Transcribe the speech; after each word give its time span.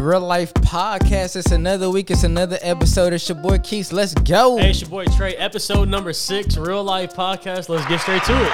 Real 0.00 0.20
Life 0.20 0.52
Podcast. 0.54 1.36
It's 1.36 1.52
another 1.52 1.90
week. 1.90 2.10
It's 2.10 2.24
another 2.24 2.58
episode. 2.62 3.12
It's 3.12 3.28
your 3.28 3.36
boy 3.36 3.58
Keith. 3.58 3.92
Let's 3.92 4.14
go. 4.14 4.56
Hey, 4.56 4.70
it's 4.70 4.80
your 4.80 4.88
boy 4.90 5.04
Trey. 5.04 5.34
Episode 5.36 5.88
number 5.88 6.12
six, 6.14 6.56
Real 6.56 6.82
Life 6.82 7.14
Podcast. 7.14 7.68
Let's 7.68 7.86
get 7.86 8.00
straight 8.00 8.22
to 8.24 8.32
it. 8.32 8.52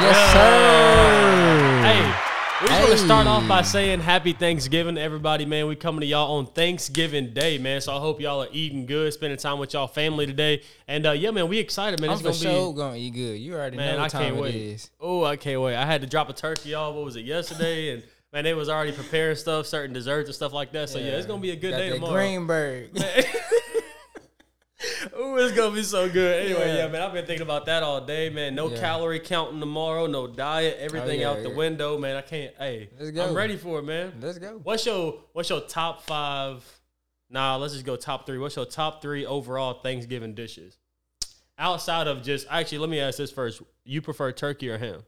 yes, 0.00 0.32
sir. 0.32 1.82
Hey, 1.82 2.14
we 2.62 2.68
just 2.68 2.80
want 2.80 2.92
to 2.98 3.04
start 3.04 3.26
off 3.26 3.46
by 3.46 3.62
saying 3.62 4.00
Happy 4.00 4.32
Thanksgiving 4.32 4.94
to 4.96 5.00
everybody, 5.00 5.44
man. 5.44 5.66
We 5.66 5.76
coming 5.76 6.00
to 6.00 6.06
y'all 6.06 6.38
on 6.38 6.46
Thanksgiving 6.46 7.34
Day, 7.34 7.58
man. 7.58 7.80
So 7.82 7.94
I 7.94 8.00
hope 8.00 8.20
y'all 8.20 8.42
are 8.42 8.48
eating 8.50 8.86
good, 8.86 9.12
spending 9.12 9.38
time 9.38 9.58
with 9.58 9.74
y'all 9.74 9.86
family 9.88 10.26
today. 10.26 10.62
And 10.88 11.06
uh, 11.06 11.12
yeah, 11.12 11.30
man, 11.30 11.48
we 11.48 11.58
excited, 11.58 12.00
man. 12.00 12.10
I'm 12.10 12.14
It's 12.14 12.22
gonna 12.22 12.34
sure 12.34 12.72
be. 12.72 12.76
gonna 12.78 12.96
eat 12.96 13.10
good. 13.14 13.38
You 13.38 13.54
already 13.54 13.76
Man, 13.76 13.92
know 13.94 13.98
I 13.98 14.02
what 14.04 14.10
time 14.10 14.22
can't 14.22 14.36
it 14.36 14.40
wait. 14.40 14.54
is. 14.54 14.90
Oh, 15.00 15.22
I 15.24 15.36
can't 15.36 15.60
wait. 15.60 15.76
I 15.76 15.84
had 15.84 16.00
to 16.00 16.06
drop 16.06 16.30
a 16.30 16.32
turkey, 16.32 16.70
y'all. 16.70 16.94
What 16.94 17.04
was 17.04 17.16
it 17.16 17.24
yesterday? 17.24 17.90
And 17.94 18.02
man, 18.32 18.44
they 18.44 18.54
was 18.54 18.68
already 18.68 18.92
preparing 18.92 19.36
stuff, 19.36 19.66
certain 19.66 19.92
desserts 19.92 20.28
and 20.28 20.34
stuff 20.34 20.52
like 20.52 20.72
that. 20.72 20.88
So 20.88 20.98
yeah, 20.98 21.12
it's 21.12 21.26
gonna 21.26 21.40
be 21.40 21.50
a 21.50 21.56
good 21.56 21.72
Got 21.72 21.78
day 21.78 21.90
tomorrow. 21.90 22.12
Greenberg. 22.14 22.90
Ooh, 25.18 25.36
it's 25.38 25.56
gonna 25.56 25.74
be 25.74 25.82
so 25.82 26.08
good. 26.08 26.44
Anyway, 26.44 26.68
Yeah. 26.68 26.76
yeah. 26.84 26.88
man, 26.88 27.02
I've 27.02 27.12
been 27.12 27.26
thinking 27.26 27.42
about 27.42 27.66
that 27.66 27.82
all 27.82 28.00
day, 28.00 28.30
man. 28.30 28.54
No 28.54 28.68
Yeah. 28.68 28.78
calorie 28.78 29.18
counting 29.18 29.58
tomorrow, 29.58 30.06
no 30.06 30.28
diet, 30.28 30.76
everything 30.78 31.18
oh, 31.18 31.22
yeah, 31.22 31.30
out 31.30 31.42
the 31.42 31.50
window, 31.50 31.98
man. 31.98 32.16
I 32.16 32.20
can't. 32.20 32.54
Hey, 32.56 32.88
Let's 32.98 33.10
go. 33.10 33.26
I'm 33.26 33.34
ready 33.34 33.56
for 33.56 33.80
it, 33.80 33.82
man. 33.82 34.12
Let's 34.20 34.38
go. 34.38 34.60
What's 34.62 34.86
your 34.86 35.24
What's 35.32 35.50
your 35.50 35.62
top 35.62 36.02
five? 36.02 36.64
Nah, 37.30 37.56
let's 37.56 37.72
just 37.74 37.84
go 37.84 37.96
top 37.96 38.24
three. 38.24 38.38
What's 38.38 38.56
your 38.56 38.64
top 38.66 39.02
three 39.02 39.26
overall 39.26 39.80
Thanksgiving 39.82 40.34
dishes? 40.34 40.78
Outside 41.58 42.06
of 42.06 42.22
just 42.22 42.46
actually, 42.48 42.78
let 42.78 42.88
me 42.88 43.00
ask 43.00 43.18
this 43.18 43.32
first. 43.32 43.60
You 43.84 44.00
prefer 44.00 44.30
turkey 44.30 44.70
or 44.70 44.78
ham? 44.78 45.02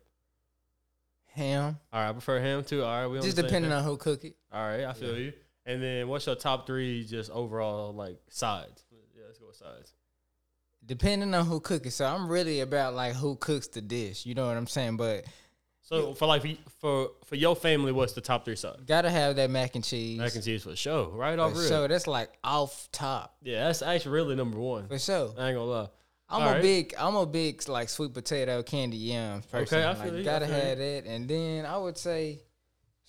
Ham. 1.40 1.78
All 1.92 2.00
right, 2.00 2.08
I 2.08 2.12
prefer 2.12 2.38
ham 2.40 2.62
too. 2.64 2.82
All 2.84 3.00
right, 3.02 3.06
we 3.06 3.18
on 3.18 3.24
Just 3.24 3.36
depending 3.36 3.70
page. 3.70 3.78
on 3.78 3.84
who 3.84 3.96
cook 3.96 4.24
it. 4.24 4.36
All 4.52 4.62
right, 4.66 4.84
I 4.84 4.92
feel 4.92 5.18
you. 5.18 5.32
And 5.66 5.82
then 5.82 6.08
what's 6.08 6.26
your 6.26 6.34
top 6.36 6.66
three 6.66 7.04
just 7.04 7.30
overall 7.30 7.92
like 7.92 8.18
sides? 8.28 8.84
Yeah, 8.90 9.22
let's 9.26 9.38
go 9.38 9.46
with 9.48 9.56
sides. 9.56 9.92
Depending 10.84 11.34
on 11.34 11.44
who 11.46 11.60
cook 11.60 11.86
it. 11.86 11.92
So 11.92 12.06
I'm 12.06 12.28
really 12.28 12.60
about 12.60 12.94
like 12.94 13.14
who 13.14 13.36
cooks 13.36 13.68
the 13.68 13.80
dish. 13.80 14.24
You 14.26 14.34
know 14.34 14.46
what 14.46 14.56
I'm 14.56 14.66
saying? 14.66 14.96
But 14.96 15.24
So 15.82 16.14
for 16.14 16.26
like 16.26 16.42
for 16.80 17.10
for 17.26 17.36
your 17.36 17.54
family, 17.54 17.92
what's 17.92 18.14
the 18.14 18.20
top 18.22 18.44
three 18.44 18.56
sides? 18.56 18.82
gotta 18.86 19.10
have 19.10 19.36
that 19.36 19.50
mac 19.50 19.74
and 19.74 19.84
cheese. 19.84 20.18
Mac 20.18 20.34
and 20.34 20.42
cheese 20.42 20.62
for 20.64 20.74
sure, 20.74 21.08
right 21.08 21.38
off 21.38 21.52
For 21.52 21.58
rip. 21.60 21.68
sure. 21.68 21.88
That's 21.88 22.06
like 22.06 22.30
off 22.42 22.88
top. 22.92 23.36
Yeah, 23.42 23.66
that's 23.66 23.82
actually 23.82 24.12
really 24.12 24.34
number 24.36 24.58
one. 24.58 24.88
For 24.88 24.98
sure. 24.98 25.34
I 25.38 25.48
ain't 25.48 25.56
gonna 25.56 25.64
lie. 25.64 25.88
I'm 26.30 26.42
All 26.42 26.48
a 26.48 26.52
right. 26.52 26.62
big, 26.62 26.94
I'm 26.98 27.16
a 27.16 27.26
big 27.26 27.68
like 27.68 27.88
sweet 27.88 28.14
potato 28.14 28.62
candy 28.62 28.96
yams 28.96 29.46
person. 29.46 29.78
Okay, 29.78 29.84
I 29.86 29.92
like, 29.94 30.02
feel 30.10 30.18
you, 30.18 30.24
gotta 30.24 30.46
have 30.46 30.78
that, 30.78 31.04
and 31.06 31.26
then 31.28 31.66
I 31.66 31.76
would 31.76 31.98
say, 31.98 32.40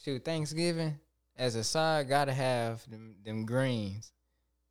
shoot, 0.03 0.25
Thanksgiving 0.25 0.97
as 1.37 1.55
a 1.55 1.63
side, 1.63 2.09
gotta 2.09 2.33
have 2.33 2.81
them, 2.89 3.15
them 3.23 3.45
greens. 3.45 4.11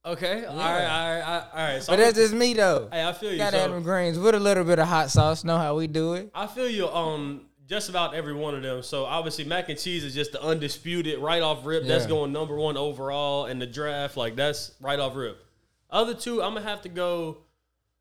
Okay, 0.05 0.45
all 0.47 0.57
right, 0.57 0.59
all 0.59 1.15
right, 1.15 1.21
all 1.21 1.39
right, 1.39 1.45
all 1.55 1.59
right. 1.75 1.83
So 1.83 1.93
But 1.93 1.99
I'm- 2.01 2.09
that's 2.09 2.17
just 2.19 2.35
me 2.35 2.55
though. 2.55 2.89
hey, 2.91 3.07
I 3.07 3.13
feel 3.13 3.31
you. 3.33 3.39
Gotta 3.39 3.59
have 3.59 3.71
them 3.71 3.83
greens 3.83 4.19
with 4.19 4.35
a 4.35 4.41
little 4.41 4.65
bit 4.65 4.79
of 4.79 4.89
hot 4.89 5.11
sauce. 5.11 5.45
Know 5.45 5.59
how 5.59 5.77
we 5.77 5.87
do 5.87 6.15
it? 6.15 6.31
I 6.35 6.47
feel 6.47 6.69
you 6.69 6.87
on 6.89 7.43
just 7.69 7.89
about 7.89 8.15
every 8.15 8.33
one 8.35 8.55
of 8.57 8.63
them. 8.63 8.83
So 8.83 9.05
obviously, 9.05 9.45
mac 9.45 9.69
and 9.69 9.79
cheese 9.79 10.03
is 10.03 10.15
just 10.15 10.33
the 10.33 10.43
undisputed 10.43 11.19
right 11.21 11.43
off 11.43 11.65
rip. 11.65 11.85
That's 11.85 12.07
going 12.07 12.33
number 12.33 12.57
one 12.57 12.77
overall 12.77 13.47
in 13.47 13.59
the 13.61 13.67
draft. 13.67 14.17
Like 14.17 14.35
that's 14.37 14.73
right 14.81 14.99
off 14.99 15.15
rip. 15.15 15.45
Other 15.91 16.15
two, 16.15 16.43
I'm 16.43 16.55
gonna 16.55 16.67
have 16.67 16.83
to 16.83 16.89
go. 16.89 17.39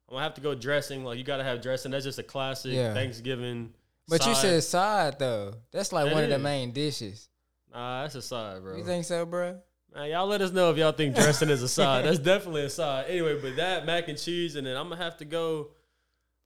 I'm 0.10 0.16
gonna 0.16 0.24
have 0.24 0.34
to 0.36 0.42
go 0.42 0.56
dressing. 0.56 1.04
Like 1.04 1.18
you 1.20 1.24
gotta 1.24 1.44
have 1.44 1.62
dressing. 1.62 1.92
That's 1.92 2.04
just 2.06 2.20
a 2.20 2.24
classic 2.24 2.74
Yeah. 2.74 2.94
Thanksgiving. 2.94 3.74
But 4.08 4.26
you 4.26 4.34
side. 4.34 4.42
said 4.42 4.64
side 4.64 5.20
though. 5.20 5.54
That's 5.72 5.94
like 5.94 6.06
That 6.06 6.14
one 6.16 6.24
of 6.24 6.30
the 6.30 6.38
is. 6.38 6.42
main 6.42 6.72
dishes. 6.72 7.30
nah, 7.72 8.02
that's 8.02 8.16
a 8.16 8.22
side, 8.24 8.64
bro. 8.64 8.76
You 8.78 8.84
think 8.84 9.06
so, 9.06 9.24
bro? 9.26 9.60
Man, 9.94 10.10
y'all 10.10 10.26
let 10.28 10.42
us 10.42 10.52
know 10.52 10.72
if 10.72 10.78
y'all 10.78 10.92
think 10.92 11.16
dressing 11.16 11.50
is 11.50 11.62
a 11.64 11.68
side. 11.68 12.06
That's 12.06 12.20
definitely 12.20 12.64
a 12.64 12.70
side. 12.70 13.06
Anyway, 13.08 13.40
but 13.40 13.56
that 13.58 13.86
mac 13.86 14.08
and 14.08 14.18
cheese, 14.18 14.56
and 14.56 14.66
then 14.66 14.76
I'm 14.76 14.90
gonna 14.90 15.02
have 15.04 15.18
to 15.18 15.26
go 15.26 15.70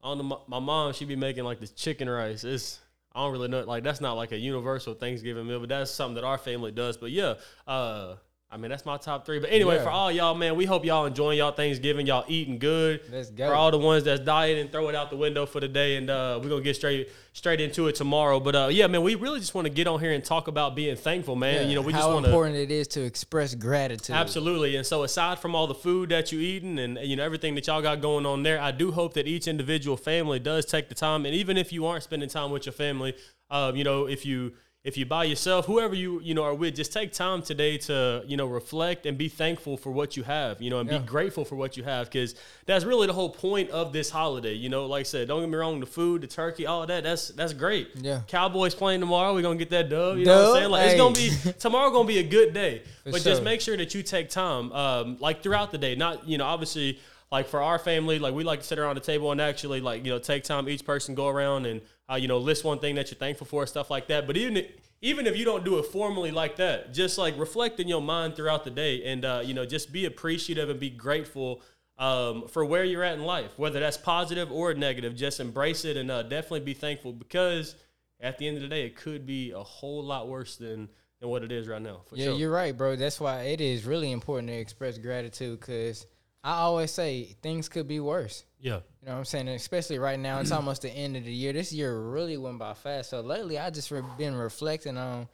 on 0.02 0.18
the 0.18 0.24
my 0.48 0.60
mom. 0.60 0.92
She 0.94 1.06
be 1.06 1.16
making 1.16 1.46
like 1.46 1.60
this 1.62 1.72
chicken 1.72 2.10
rice. 2.10 2.44
It's 2.44 2.80
I 3.16 3.22
don't 3.24 3.32
really 3.32 3.48
know. 3.48 3.62
Like 3.64 3.84
that's 3.84 4.02
not 4.02 4.14
like 4.18 4.34
a 4.34 4.38
universal 4.38 4.94
Thanksgiving 4.94 5.48
meal, 5.48 5.62
but 5.62 5.70
that's 5.70 5.90
something 5.92 6.16
that 6.16 6.24
our 6.26 6.38
family 6.38 6.72
does. 6.72 6.98
But 6.98 7.12
yeah, 7.12 7.36
uh, 7.68 8.16
I 8.54 8.58
mean 8.58 8.70
that's 8.70 8.86
my 8.86 8.98
top 8.98 9.26
three. 9.26 9.40
But 9.40 9.50
anyway, 9.52 9.78
Yeah. 9.78 9.84
for 9.84 9.90
all 9.90 10.12
y'all, 10.12 10.36
man, 10.36 10.56
we 10.56 10.66
hope 10.66 10.86
y'all 10.86 11.08
enjoying 11.08 11.40
y'all 11.40 11.52
Thanksgiving. 11.52 12.06
Y'all 12.06 12.24
eating 12.28 12.60
good. 12.60 13.02
Let's 13.12 13.32
go. 13.32 13.48
For 13.48 13.56
all 13.56 13.72
the 13.72 13.80
ones 13.80 14.04
that's 14.04 14.22
dieting, 14.22 14.68
throw 14.70 14.90
it 14.90 14.96
out 14.96 15.10
the 15.10 15.16
window 15.18 15.48
for 15.48 15.60
the 15.60 15.68
day, 15.68 15.96
and 15.96 16.08
uh, 16.08 16.40
we're 16.42 16.50
gonna 16.50 16.62
get 16.62 16.76
straight 16.76 17.10
straight 17.34 17.60
into 17.60 17.88
it 17.88 17.96
tomorrow. 17.96 18.40
But 18.40 18.56
uh, 18.56 18.68
yeah, 18.72 18.86
man, 18.86 19.02
we 19.02 19.16
really 19.16 19.40
just 19.40 19.56
want 19.56 19.66
to 19.66 19.74
get 19.74 19.88
on 19.88 20.00
here 20.00 20.12
and 20.12 20.24
talk 20.24 20.48
about 20.48 20.76
being 20.76 20.96
thankful, 20.96 21.36
man. 21.36 21.56
Yeah, 21.64 21.68
You 21.70 21.76
know, 21.76 21.82
we 21.82 21.94
how 21.94 22.00
just 22.02 22.10
want 22.12 22.26
to 22.26 22.32
how 22.32 22.38
important 22.38 22.58
it 22.60 22.72
is 22.72 22.88
to 22.90 23.02
express 23.02 23.56
gratitude. 23.56 24.16
Absolutely. 24.16 24.76
And 24.76 24.86
so 24.86 25.02
aside 25.02 25.40
from 25.40 25.56
all 25.56 25.66
the 25.66 25.74
food 25.74 26.10
that 26.10 26.32
you 26.32 26.40
eating 26.40 26.78
and 26.78 27.00
you 27.00 27.16
know 27.16 27.24
everything 27.24 27.56
that 27.56 27.66
y'all 27.66 27.82
got 27.82 28.02
going 28.02 28.28
on 28.28 28.44
there, 28.44 28.62
I 28.62 28.70
do 28.70 28.92
hope 28.92 29.16
that 29.16 29.26
each 29.28 29.48
individual 29.48 29.98
family 29.98 30.38
does 30.38 30.66
take 30.66 30.90
the 30.90 30.96
time 30.96 31.26
and 31.26 31.34
even 31.34 31.58
if 31.58 31.74
you 31.74 31.88
aren't 31.88 32.04
spending 32.04 32.30
time 32.30 32.52
with 32.52 32.68
your 32.68 32.74
family, 32.74 33.16
uh, 33.50 33.72
you 33.74 33.84
know, 33.84 34.06
if 34.08 34.28
you 34.28 34.54
if 34.84 34.98
you 34.98 35.06
by 35.06 35.24
yourself, 35.24 35.66
whoever 35.66 35.96
you 35.96 36.20
you 36.22 36.34
know 36.34 36.44
are 36.44 36.54
with, 36.54 36.76
just 36.76 36.92
take 36.92 37.14
time 37.14 37.42
today 37.42 37.78
to 37.78 38.22
you 38.28 38.36
know 38.36 38.46
reflect 38.48 39.06
and 39.06 39.18
be 39.18 39.30
thankful 39.30 39.78
for 39.78 39.92
what 39.92 40.18
you 40.18 40.24
have, 40.24 40.62
you 40.62 40.70
know, 40.70 40.80
and 40.80 40.90
Yeah. 40.92 40.98
be 40.98 41.06
grateful 41.06 41.46
for 41.46 41.56
what 41.56 41.78
you 41.78 41.84
have, 41.84 42.08
because 42.12 42.36
that's 42.66 42.84
really 42.84 43.08
the 43.08 43.14
whole 43.14 43.30
point 43.30 43.70
of 43.70 43.94
this 43.94 44.10
holiday. 44.10 44.54
You 44.54 44.68
know, 44.68 44.86
like 44.86 45.02
I 45.02 45.04
said, 45.04 45.30
don't 45.30 45.40
get 45.40 45.50
me 45.50 45.56
wrong, 45.56 45.80
the 45.80 45.86
food, 45.86 46.22
the 46.22 46.28
turkey, 46.28 46.66
all 46.66 46.86
that, 46.86 47.04
that's 47.04 47.30
that's 47.30 47.54
great. 47.54 47.92
Yeah. 47.96 48.22
Cowboys 48.28 48.76
playing 48.76 49.00
tomorrow, 49.00 49.34
we're 49.34 49.42
gonna 49.42 49.56
get 49.58 49.70
that 49.70 49.90
dub. 49.90 50.18
You 50.18 50.26
know 50.26 50.40
what 50.42 50.48
I'm 50.50 50.54
saying? 50.56 50.70
Like 50.72 50.86
it's 50.90 50.98
gonna 50.98 51.16
be 51.16 51.54
tomorrow 51.60 51.90
gonna 51.90 52.08
be 52.08 52.18
a 52.20 52.24
good 52.28 52.54
day, 52.54 52.82
For 53.06 53.12
but 53.12 53.22
just 53.22 53.42
make 53.42 53.62
sure 53.62 53.78
that 53.78 53.96
you 53.96 54.04
take 54.04 54.30
time, 54.30 54.70
um, 54.74 55.18
like 55.22 55.42
throughout 55.42 55.72
the 55.72 55.78
day. 55.78 55.96
Not 55.96 56.28
you 56.28 56.38
know, 56.38 56.46
obviously, 56.46 57.00
like 57.32 57.48
for 57.48 57.62
our 57.62 57.80
family, 57.80 58.20
like 58.20 58.34
we 58.34 58.44
like 58.44 58.60
to 58.60 58.66
sit 58.68 58.80
around 58.80 58.96
the 58.96 59.02
table 59.02 59.32
and 59.32 59.40
actually 59.40 59.80
like 59.80 60.04
you 60.04 60.12
know 60.12 60.20
take 60.20 60.44
time. 60.44 60.68
Each 60.68 60.84
person 60.84 61.16
go 61.16 61.30
around 61.30 61.68
and 61.68 61.80
uh, 62.12 62.16
you 62.16 62.28
know 62.28 62.38
list 62.38 62.64
one 62.64 62.80
thing 62.80 62.96
that 62.96 63.10
you're 63.12 63.18
thankful 63.18 63.48
for, 63.48 63.66
stuff 63.66 63.90
like 63.90 64.08
that. 64.08 64.28
But 64.28 64.38
even 64.38 64.58
if, 64.58 64.72
even 65.02 65.28
if 65.28 65.38
you 65.38 65.46
don't 65.46 65.66
do 65.66 65.80
it 65.80 65.86
formally 65.86 66.32
like 66.32 66.56
that, 66.58 66.94
just 66.94 67.18
like 67.18 67.38
reflect 67.38 67.80
in 67.80 67.88
your 67.88 68.02
mind 68.02 68.36
throughout 68.36 68.64
the 68.64 68.72
day, 68.72 69.04
and 69.04 69.26
uh, 69.26 69.42
you 69.44 69.54
know 69.54 69.66
just 69.66 69.92
be 69.92 70.06
appreciative 70.06 70.70
and 70.70 70.80
be 70.80 70.90
grateful. 70.90 71.62
Um, 71.96 72.48
for 72.48 72.66
where 72.66 72.84
you're 72.84 73.04
at 73.04 73.14
in 73.20 73.24
life, 73.24 73.52
whether 73.58 73.80
that's 73.80 73.98
positive 73.98 74.52
or 74.52 74.74
negative, 74.74 75.16
just 75.16 75.40
embrace 75.40 75.86
it 75.86 75.96
and 75.96 76.10
uh, 76.10 76.24
definitely 76.24 76.62
be 76.62 76.74
thankful 76.74 77.14
because 77.14 77.76
at 78.20 78.40
the 78.40 78.48
end 78.48 78.58
of 78.58 78.64
the 78.64 78.68
day, 78.70 78.84
it 78.88 78.96
could 78.96 79.28
be 79.28 79.52
a 79.52 79.62
whole 79.62 80.04
lot 80.04 80.28
worse 80.28 80.56
than 80.56 80.90
than 81.20 81.30
what 81.30 81.44
it 81.44 81.52
is 81.52 81.68
right 81.68 81.82
now. 81.82 82.02
For 82.08 82.16
Yeah, 82.16 82.26
sure. 82.26 82.34
you're 82.34 82.52
right, 82.52 82.76
bro. 82.76 82.96
That's 82.96 83.20
why 83.20 83.44
it 83.44 83.62
is 83.62 83.86
really 83.86 84.12
important 84.12 84.48
to 84.50 84.56
express 84.56 84.98
gratitude 84.98 85.60
because 85.60 86.08
I 86.44 86.56
always 86.56 86.92
say 86.92 87.36
things 87.42 87.70
could 87.70 87.88
be 87.88 88.00
worse. 88.00 88.44
Yeah. 88.60 88.80
You 89.02 89.08
know 89.08 89.14
what 89.14 89.20
I'm 89.20 89.26
saying? 89.26 89.48
And 89.48 89.56
especially 89.56 89.98
right 89.98 90.20
now, 90.20 90.40
it's 90.40 90.52
almost 90.52 90.82
the 90.82 90.90
end 90.90 91.16
of 91.16 91.24
the 91.24 91.32
year. 91.32 91.54
This 91.54 91.72
year 91.72 91.98
really 91.98 92.38
went 92.38 92.60
by 92.60 92.74
fast. 92.74 93.12
So 93.12 93.22
lately, 93.22 93.58
I 93.58 93.70
just 93.70 93.92
re- 93.92 94.02
been 94.18 94.36
reflecting 94.36 94.98
on 94.98 95.28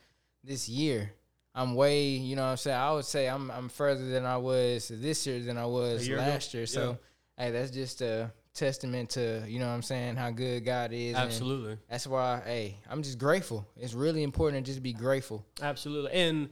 this 0.44 0.70
year. 0.70 1.14
I'm 1.56 1.74
way, 1.74 2.04
you 2.04 2.36
know 2.36 2.44
what 2.44 2.50
I'm 2.50 2.58
saying? 2.58 2.78
I 2.78 2.92
would 2.94 3.06
say 3.06 3.28
I'm 3.28 3.50
I'm 3.50 3.70
further 3.70 4.08
than 4.10 4.26
I 4.26 4.38
was 4.38 4.92
this 4.94 5.26
year 5.26 5.40
than 5.40 5.58
I 5.58 5.66
was 5.66 6.08
year 6.08 6.18
ago? 6.18 6.28
last 6.28 6.54
year. 6.54 6.68
So, 6.68 7.00
hey, 7.38 7.52
that's 7.52 7.72
just 7.72 8.02
a 8.02 8.32
testament 8.54 9.10
to, 9.12 9.44
you 9.48 9.60
know 9.60 9.68
what 9.68 9.74
I'm 9.74 9.82
saying, 9.82 10.16
how 10.16 10.30
good 10.30 10.64
God 10.64 10.92
is. 10.94 11.16
Absolutely. 11.16 11.78
That's 11.90 12.06
why, 12.06 12.42
hey, 12.46 12.78
I'm 12.90 13.02
just 13.02 13.18
grateful. 13.18 13.68
It's 13.76 13.94
really 13.94 14.22
important 14.22 14.66
to 14.66 14.72
just 14.72 14.84
be 14.84 14.94
grateful. 14.94 15.46
Absolutely. 15.62 16.12
And 16.12 16.50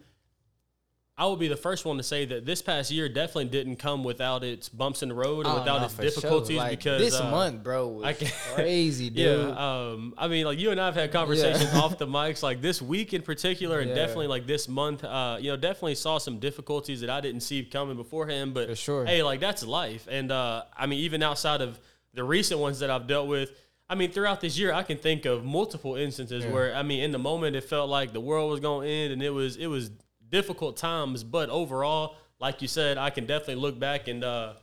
I 1.20 1.26
will 1.26 1.36
be 1.36 1.48
the 1.48 1.58
first 1.58 1.84
one 1.84 1.98
to 1.98 2.04
say 2.04 2.26
that 2.26 2.46
this 2.46 2.62
past 2.62 2.92
year 2.92 3.10
definitely 3.10 3.46
didn't 3.46 3.78
come 3.78 4.04
without 4.04 4.44
its 4.44 4.70
bumps 4.70 5.02
in 5.02 5.10
the 5.10 5.16
road 5.16 5.48
and 5.48 5.56
Oh, 5.56 5.60
without 5.60 5.80
no, 5.80 5.86
its 5.86 5.96
for 5.96 6.04
sure. 6.04 6.12
difficulties 6.12 6.58
Like, 6.58 6.78
because 6.78 7.02
this 7.02 7.20
uh, 7.20 7.32
month, 7.32 7.64
bro, 7.64 7.88
was 7.88 8.06
I 8.06 8.14
can- 8.14 8.28
crazy, 8.54 9.10
dude. 9.10 9.50
Yeah, 9.50 9.90
um, 9.90 10.14
I 10.16 10.28
mean, 10.28 10.46
like 10.46 10.60
you 10.60 10.70
and 10.70 10.80
I 10.80 10.86
have 10.86 10.94
had 10.94 11.12
conversations 11.12 11.74
off 11.74 11.98
the 11.98 12.06
mics, 12.06 12.44
like 12.44 12.62
this 12.62 12.84
week 12.84 13.16
in 13.16 13.24
particular, 13.24 13.80
and 13.80 13.90
Yeah. 13.90 13.96
definitely 13.96 14.28
like 14.28 14.46
this 14.46 14.68
month. 14.68 15.04
Uh, 15.04 15.38
you 15.42 15.50
know, 15.50 15.58
definitely 15.58 15.96
saw 15.96 16.20
some 16.20 16.38
difficulties 16.38 17.02
that 17.02 17.10
I 17.10 17.20
didn't 17.20 17.42
see 17.42 17.64
coming 17.64 17.96
beforehand. 17.98 18.54
But 18.54 18.70
For 18.70 18.76
sure. 18.76 19.06
hey, 19.08 19.24
like 19.24 19.40
that's 19.40 19.66
life, 19.66 20.08
and 20.12 20.32
uh, 20.32 20.66
I 20.78 20.86
mean, 20.86 21.00
even 21.00 21.24
outside 21.24 21.62
of 21.62 21.80
the 22.14 22.24
recent 22.24 22.60
ones 22.60 22.78
that 22.82 22.92
I've 22.92 23.08
dealt 23.08 23.28
with, 23.28 23.52
I 23.90 23.96
mean, 23.96 24.12
throughout 24.12 24.40
this 24.40 24.60
year, 24.60 24.72
I 24.72 24.84
can 24.84 25.00
think 25.00 25.26
of 25.26 25.44
multiple 25.44 25.96
instances 25.96 26.46
Yeah. 26.46 26.52
where 26.52 26.76
I 26.76 26.84
mean, 26.84 27.02
in 27.02 27.12
the 27.12 27.18
moment, 27.20 27.56
it 27.56 27.64
felt 27.64 27.90
like 27.90 28.14
the 28.14 28.22
world 28.22 28.52
was 28.52 28.60
going 28.60 28.88
to 28.88 28.94
end, 28.94 29.14
and 29.14 29.24
it 29.24 29.32
was 29.32 29.56
it 29.56 29.66
was 29.66 29.90
difficult 30.30 30.78
times. 30.78 31.24
But 31.24 31.50
overall, 31.50 32.16
like 32.40 32.62
you 32.62 32.68
said, 32.68 32.98
I 32.98 33.10
can 33.10 33.26
definitely 33.26 33.56
look 33.56 33.80
back 33.80 34.08
and. 34.08 34.24
Uh, 34.24 34.54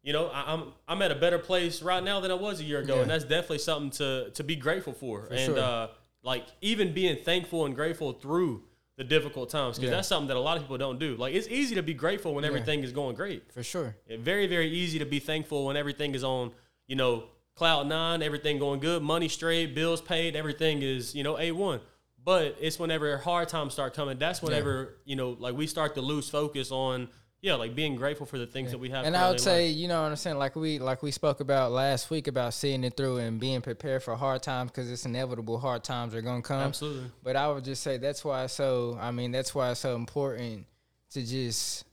you 0.00 0.12
know, 0.12 0.28
I, 0.28 0.54
I'm 0.54 0.72
I'm 0.86 1.02
at 1.02 1.10
a 1.10 1.16
better 1.16 1.38
place 1.40 1.82
right 1.82 2.02
now 2.02 2.20
than 2.20 2.30
I 2.30 2.34
was 2.34 2.60
a 2.60 2.64
year 2.64 2.78
ago, 2.78 2.94
Yeah. 2.94 3.02
and 3.02 3.10
that's 3.10 3.24
definitely 3.24 3.58
something 3.58 3.90
to 3.98 4.30
to 4.30 4.44
be 4.44 4.54
grateful 4.56 4.92
for, 4.92 5.26
and 5.26 5.40
sure. 5.40 5.58
uh, 5.58 5.88
like 6.22 6.46
even 6.62 6.94
being 6.94 7.16
thankful 7.24 7.66
and 7.66 7.74
grateful 7.74 8.12
through 8.12 8.62
the 8.96 9.02
difficult 9.04 9.50
times, 9.50 9.76
because 9.76 9.90
Yeah. 9.90 9.96
that's 9.96 10.08
something 10.08 10.28
that 10.28 10.36
a 10.36 10.40
lot 10.40 10.56
of 10.56 10.62
people 10.62 10.78
don't 10.78 10.98
do. 11.00 11.16
Like 11.16 11.34
it's 11.34 11.48
easy 11.48 11.74
to 11.74 11.82
be 11.82 11.94
grateful 11.94 12.32
when 12.32 12.44
everything 12.44 12.84
is 12.84 12.92
going 12.92 13.16
great. 13.16 13.52
For 13.52 13.62
sure. 13.64 13.96
Very 14.08 14.46
very 14.46 14.68
easy 14.70 14.98
to 15.00 15.04
be 15.04 15.18
thankful 15.18 15.66
when 15.66 15.76
everything 15.76 16.14
is 16.14 16.22
on 16.24 16.52
you 16.86 16.94
know 16.96 17.24
cloud 17.56 17.88
nine, 17.88 18.22
everything 18.22 18.58
going 18.60 18.78
good, 18.80 19.02
money 19.02 19.28
straight, 19.28 19.74
bills 19.74 20.00
paid, 20.00 20.36
everything 20.36 20.80
is 20.80 21.12
you 21.14 21.24
know 21.24 21.36
a 21.38 21.50
one. 21.52 21.80
But 22.24 22.56
it's 22.60 22.78
whenever 22.78 23.16
hard 23.16 23.48
times 23.48 23.72
start 23.72 23.94
coming. 23.94 24.18
That's 24.18 24.42
whenever 24.42 24.98
you 25.04 25.16
know, 25.16 25.36
like 25.38 25.54
we 25.54 25.66
start 25.66 25.94
to 25.94 26.00
lose 26.00 26.28
focus 26.28 26.70
on 26.70 27.08
yeah, 27.40 27.54
like 27.54 27.76
being 27.76 27.94
grateful 27.94 28.26
for 28.26 28.36
the 28.36 28.46
things 28.46 28.72
that 28.72 28.78
we 28.78 28.90
have. 28.90 29.04
And 29.04 29.16
I 29.16 29.30
would 29.30 29.40
say, 29.40 29.68
life. 29.68 29.76
you 29.76 29.86
know 29.86 30.02
what 30.02 30.08
I'm 30.08 30.16
saying, 30.16 30.38
like 30.38 30.56
we 30.56 30.80
like 30.80 31.02
we 31.02 31.12
spoke 31.12 31.38
about 31.38 31.70
last 31.70 32.10
week 32.10 32.26
about 32.26 32.52
seeing 32.52 32.82
it 32.82 32.96
through 32.96 33.18
and 33.18 33.38
being 33.38 33.60
prepared 33.60 34.02
for 34.02 34.16
hard 34.16 34.42
times 34.42 34.72
because 34.72 34.90
it's 34.90 35.06
inevitable. 35.06 35.58
Hard 35.58 35.84
times 35.84 36.14
are 36.14 36.22
gonna 36.22 36.42
come. 36.42 36.60
absolutely. 36.60 37.10
But 37.22 37.36
I 37.36 37.48
would 37.48 37.64
just 37.64 37.82
say 37.82 37.96
that's 37.96 38.24
why 38.24 38.46
so. 38.46 38.98
I 39.00 39.12
mean, 39.12 39.30
that's 39.30 39.54
why 39.54 39.70
it's 39.70 39.80
so 39.80 39.94
important 39.94 40.66
to 41.10 41.24
just 41.24 41.84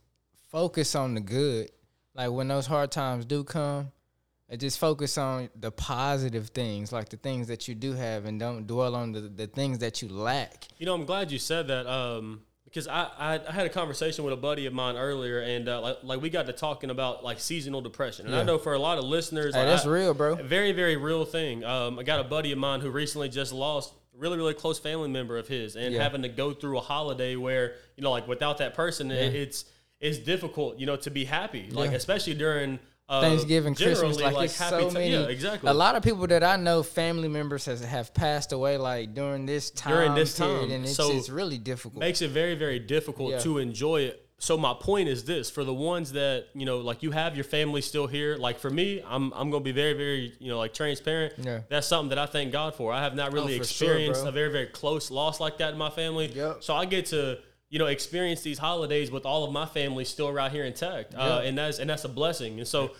focus 0.50 0.96
on 0.96 1.14
the 1.14 1.20
good. 1.20 1.70
Like 2.14 2.32
when 2.32 2.48
those 2.48 2.66
hard 2.66 2.90
times 2.90 3.24
do 3.24 3.44
come, 3.44 3.92
and 4.48 4.60
just 4.60 4.78
focus 4.78 5.18
on 5.18 5.48
the 5.58 5.70
positive 5.72 6.48
things, 6.48 6.92
like 6.92 7.08
the 7.08 7.16
things 7.16 7.48
that 7.48 7.66
you 7.68 7.74
do 7.74 7.92
have, 7.94 8.24
and 8.26 8.38
don't 8.38 8.66
dwell 8.66 8.94
on 8.94 9.12
the, 9.12 9.20
the 9.22 9.46
things 9.46 9.78
that 9.80 10.02
you 10.02 10.08
lack. 10.08 10.68
You 10.78 10.86
know, 10.86 10.94
I'm 10.94 11.04
glad 11.04 11.32
you 11.32 11.38
said 11.38 11.68
that 11.68 11.86
um, 11.86 12.42
because 12.64 12.86
I, 12.86 13.08
I 13.18 13.40
I 13.48 13.52
had 13.52 13.66
a 13.66 13.70
conversation 13.70 14.24
with 14.24 14.32
a 14.34 14.36
buddy 14.36 14.66
of 14.66 14.72
mine 14.72 14.96
earlier, 14.96 15.40
and 15.40 15.68
uh, 15.68 15.80
like 15.80 15.96
like 16.04 16.20
we 16.22 16.30
got 16.30 16.46
to 16.46 16.52
talking 16.52 16.90
about 16.90 17.24
like 17.24 17.40
seasonal 17.40 17.80
depression, 17.80 18.26
and 18.26 18.34
I 18.36 18.42
know 18.44 18.58
for 18.58 18.74
a 18.74 18.78
lot 18.78 18.98
of 18.98 19.04
listeners, 19.04 19.54
Hey, 19.54 19.60
like, 19.62 19.68
that's 19.70 19.86
I- 19.86 19.90
real, 19.90 20.14
bro. 20.14 20.36
very 20.36 20.72
very 20.72 20.96
real 20.96 21.24
thing. 21.24 21.64
Um, 21.64 21.98
I 21.98 22.02
got 22.04 22.20
a 22.20 22.24
buddy 22.24 22.52
of 22.52 22.58
mine 22.58 22.80
who 22.80 22.90
recently 22.90 23.28
just 23.28 23.52
lost 23.52 23.92
a 24.14 24.18
really 24.18 24.36
really 24.36 24.54
close 24.54 24.78
family 24.78 25.08
member 25.08 25.36
of 25.38 25.48
his, 25.48 25.74
and 25.76 25.92
Yeah. 25.94 26.02
having 26.02 26.22
to 26.22 26.28
go 26.28 26.52
through 26.52 26.78
a 26.78 26.82
holiday 26.82 27.34
where 27.34 27.74
you 27.96 28.02
know 28.04 28.10
like 28.12 28.28
without 28.28 28.58
that 28.58 28.74
person, 28.74 29.10
it, 29.10 29.34
it's 29.34 29.64
it's 29.98 30.18
difficult, 30.18 30.78
you 30.78 30.84
know, 30.86 30.94
to 30.96 31.10
be 31.10 31.24
happy, 31.24 31.68
like 31.72 31.90
Yeah. 31.90 31.96
especially 31.96 32.34
during. 32.34 32.78
Uh, 33.08 33.20
Thanksgiving, 33.20 33.74
Christmas, 33.76 34.16
generally, 34.16 34.34
like, 34.34 34.44
it's 34.46 34.54
so 34.56 34.90
many. 34.90 35.12
Yeah, 35.12 35.26
exactly. 35.28 35.70
A 35.70 35.74
lot 35.74 35.94
of 35.94 36.02
people 36.02 36.26
that 36.26 36.42
I 36.42 36.56
know, 36.56 36.82
family 36.82 37.28
members 37.28 37.64
has 37.66 37.80
have 37.84 38.12
passed 38.12 38.50
away 38.52 38.78
like 38.78 39.14
during 39.14 39.46
this 39.46 39.70
time. 39.70 39.92
During 39.94 40.14
this 40.14 40.36
period, 40.36 40.60
time. 40.62 40.70
and 40.72 40.84
it's, 40.84 40.96
So, 40.96 41.12
it's 41.12 41.30
really 41.30 41.58
difficult. 41.58 42.00
makes 42.00 42.20
it 42.20 42.30
very 42.30 42.56
very 42.56 42.80
difficult 42.80 43.30
Yeah. 43.32 43.38
to 43.40 43.58
enjoy 43.58 44.00
it 44.02 44.22
so 44.38 44.58
my 44.58 44.74
point 44.74 45.08
is 45.08 45.24
this 45.24 45.48
for 45.48 45.64
the 45.64 45.72
ones 45.72 46.12
that 46.12 46.48
you 46.54 46.66
know 46.66 46.78
like 46.78 47.02
you 47.02 47.10
have 47.10 47.34
your 47.36 47.44
family 47.44 47.80
still 47.80 48.06
here 48.06 48.36
like 48.36 48.58
for 48.58 48.68
me 48.68 49.02
i'm, 49.08 49.32
I'm 49.32 49.50
gonna 49.50 49.64
be 49.64 49.72
very 49.72 49.94
very 49.94 50.34
you 50.40 50.48
know 50.50 50.58
like 50.58 50.74
transparent 50.74 51.32
Yeah. 51.38 51.60
that's 51.70 51.86
something 51.86 52.10
that 52.10 52.18
i 52.18 52.26
thank 52.26 52.52
god 52.52 52.74
for 52.74 52.92
i 52.92 53.00
have 53.02 53.14
not 53.14 53.32
really 53.32 53.54
Oh, 53.54 53.58
for 53.60 53.64
sure, 53.64 53.88
experienced 53.94 54.26
a 54.26 54.30
very 54.30 54.52
very 54.52 54.66
close 54.66 55.10
loss 55.10 55.40
like 55.40 55.56
that 55.58 55.72
in 55.72 55.78
my 55.78 55.88
family 55.88 56.26
Yep. 56.34 56.62
so 56.62 56.74
i 56.74 56.84
get 56.84 57.06
to 57.06 57.38
you 57.76 57.80
know 57.82 57.88
experience 57.98 58.40
these 58.40 58.56
holidays 58.58 59.10
with 59.10 59.26
all 59.26 59.44
of 59.44 59.52
my 59.52 59.66
family 59.66 60.04
still 60.04 60.32
right 60.32 60.50
here 60.50 60.64
intact 60.64 61.14
uh, 61.14 61.42
and 61.44 61.58
that's 61.58 61.78
and 61.78 61.90
that's 61.90 62.04
a 62.04 62.08
blessing 62.08 62.58
and 62.60 62.66
so 62.66 62.92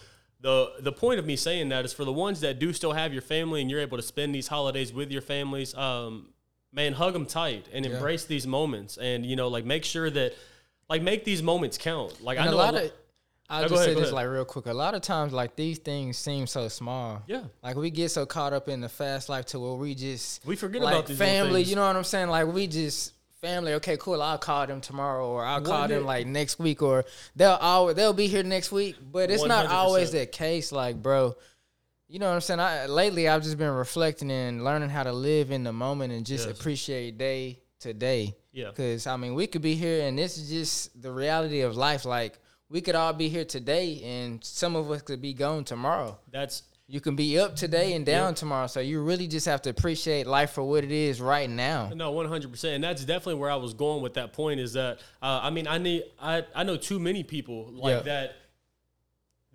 the 0.43 0.57
the 0.81 0.93
point 0.93 1.19
of 1.19 1.25
me 1.25 1.35
saying 1.35 1.71
that 1.71 1.85
is 1.87 1.93
for 1.95 2.05
the 2.05 2.13
ones 2.13 2.41
that 2.41 2.59
do 2.59 2.73
still 2.75 2.93
have 2.93 3.11
your 3.17 3.23
family 3.23 3.63
and 3.63 3.71
you're 3.71 3.81
able 3.81 3.97
to 3.97 4.03
spend 4.03 4.35
these 4.35 4.49
holidays 4.49 4.93
with 4.93 5.11
your 5.11 5.23
families 5.23 5.75
um 5.77 6.29
man 6.73 6.93
hug 6.93 7.15
them 7.15 7.25
tight 7.25 7.65
and 7.73 7.87
Yeah. 7.87 7.93
embrace 7.93 8.25
these 8.27 8.47
moments 8.47 8.99
and 8.99 9.25
you 9.25 9.35
know 9.35 9.49
like 9.49 9.65
make 9.65 9.85
sure 9.95 10.11
that 10.11 10.35
like 10.91 11.01
make 11.03 11.25
these 11.25 11.43
moments 11.43 11.79
count 11.79 12.23
like 12.23 12.37
And 12.39 12.49
i 12.49 12.49
a 12.49 12.51
know 12.51 12.57
a 12.59 12.65
lot 12.67 12.75
lo- 12.75 12.85
of, 12.85 12.93
I'll 13.49 13.63
No, 13.63 13.69
just 13.69 13.83
ahead, 13.83 13.97
say 13.97 14.03
this 14.03 14.13
like 14.13 14.27
real 14.29 14.45
quick. 14.45 14.67
A 14.67 14.73
lot 14.75 14.95
of 14.97 15.03
times, 15.03 15.33
like 15.33 15.55
these 15.55 15.79
things 15.79 16.19
seem 16.19 16.49
so 16.49 16.67
small. 16.67 17.23
yeah 17.29 17.45
Like 17.63 17.77
we 17.77 17.91
get 17.91 18.11
so 18.11 18.27
caught 18.27 18.53
up 18.53 18.69
in 18.69 18.81
the 18.81 18.89
fast 18.89 19.29
life 19.29 19.45
to 19.53 19.61
where 19.61 19.75
we 19.75 19.95
just 19.95 20.45
we 20.45 20.57
forget 20.57 20.83
like 20.83 20.93
about 21.05 21.09
family. 21.17 21.63
You 21.63 21.77
know 21.77 21.87
what 21.87 21.95
I'm 21.95 22.03
saying? 22.03 22.29
Like 22.29 22.49
we 22.49 22.67
just 22.67 23.13
family. 23.47 23.75
Okay, 23.75 23.97
cool. 23.99 24.21
I'll 24.23 24.39
call 24.39 24.67
them 24.67 24.81
tomorrow, 24.81 25.27
or 25.29 25.45
I'll 25.45 25.61
call 25.61 25.89
them 25.89 26.05
like 26.05 26.27
next 26.27 26.59
week, 26.59 26.83
or 26.83 27.05
they'll 27.35 27.51
always 27.53 27.97
they'll 27.97 28.13
be 28.13 28.27
here 28.27 28.43
next 28.43 28.73
week. 28.73 28.97
But 29.13 29.31
it's 29.31 29.45
not 29.45 29.67
100%. 29.67 29.71
always 29.71 30.11
the 30.13 30.27
case. 30.27 30.73
Like, 30.73 31.01
bro, 31.03 31.37
you 32.09 32.19
know 32.19 32.29
what 32.29 32.35
I'm 32.35 32.41
saying? 32.41 32.61
I 32.61 32.87
lately 32.87 33.29
I've 33.29 33.43
just 33.43 33.59
been 33.59 33.71
reflecting 33.71 34.31
and 34.31 34.65
learning 34.65 34.91
how 34.91 35.05
to 35.05 35.13
live 35.13 35.51
in 35.51 35.65
the 35.65 35.73
moment 35.73 36.13
and 36.13 36.27
just 36.27 36.47
Yes. 36.49 36.59
appreciate 36.59 37.19
day 37.19 37.61
to 37.81 37.93
day. 37.95 38.35
Yeah. 38.53 38.71
Cause 38.73 39.07
I 39.07 39.17
mean, 39.17 39.35
we 39.35 39.47
could 39.47 39.63
be 39.63 39.75
here, 39.75 40.07
and 40.07 40.19
this 40.19 40.39
is 40.39 40.49
just 40.49 41.01
the 41.03 41.13
reality 41.13 41.61
of 41.61 41.77
life. 41.77 42.05
Like 42.05 42.39
we 42.69 42.81
could 42.81 42.95
all 42.95 43.13
be 43.13 43.29
here 43.29 43.45
today, 43.45 44.03
and 44.03 44.43
some 44.45 44.75
of 44.77 44.91
us 44.91 45.03
could 45.03 45.21
be 45.21 45.35
gone 45.35 45.65
tomorrow. 45.65 46.19
that's 46.31 46.63
You 46.89 47.01
can 47.01 47.17
be 47.17 47.37
up 47.39 47.57
today 47.57 47.95
and 47.95 48.07
down 48.07 48.35
tomorrow. 48.37 48.69
So 48.69 48.79
you 48.79 49.03
really 49.03 49.27
just 49.27 49.47
have 49.47 49.61
to 49.63 49.71
appreciate 49.71 50.25
life 50.27 50.53
for 50.53 50.63
what 50.63 50.85
it 50.85 50.93
is 50.93 51.21
right 51.21 51.51
now. 51.51 51.91
No, 51.93 52.13
one 52.13 52.27
hundred 52.29 52.53
percent, 52.53 52.77
and 52.77 52.85
that's 52.85 53.05
definitely 53.05 53.41
where 53.41 53.51
I 53.51 53.57
was 53.57 53.75
going 53.75 54.03
with 54.03 54.15
that 54.15 54.33
point. 54.33 54.61
Is 54.61 54.75
that 54.75 55.01
uh, 55.21 55.41
I 55.43 55.51
mean 55.51 55.67
I 55.67 55.79
need 55.79 56.05
I 56.21 56.45
I 56.55 56.63
know 56.63 56.77
too 56.77 57.01
many 57.01 57.25
people 57.25 57.71
like 57.73 57.91
Yeah. 57.93 58.01
that. 58.03 58.37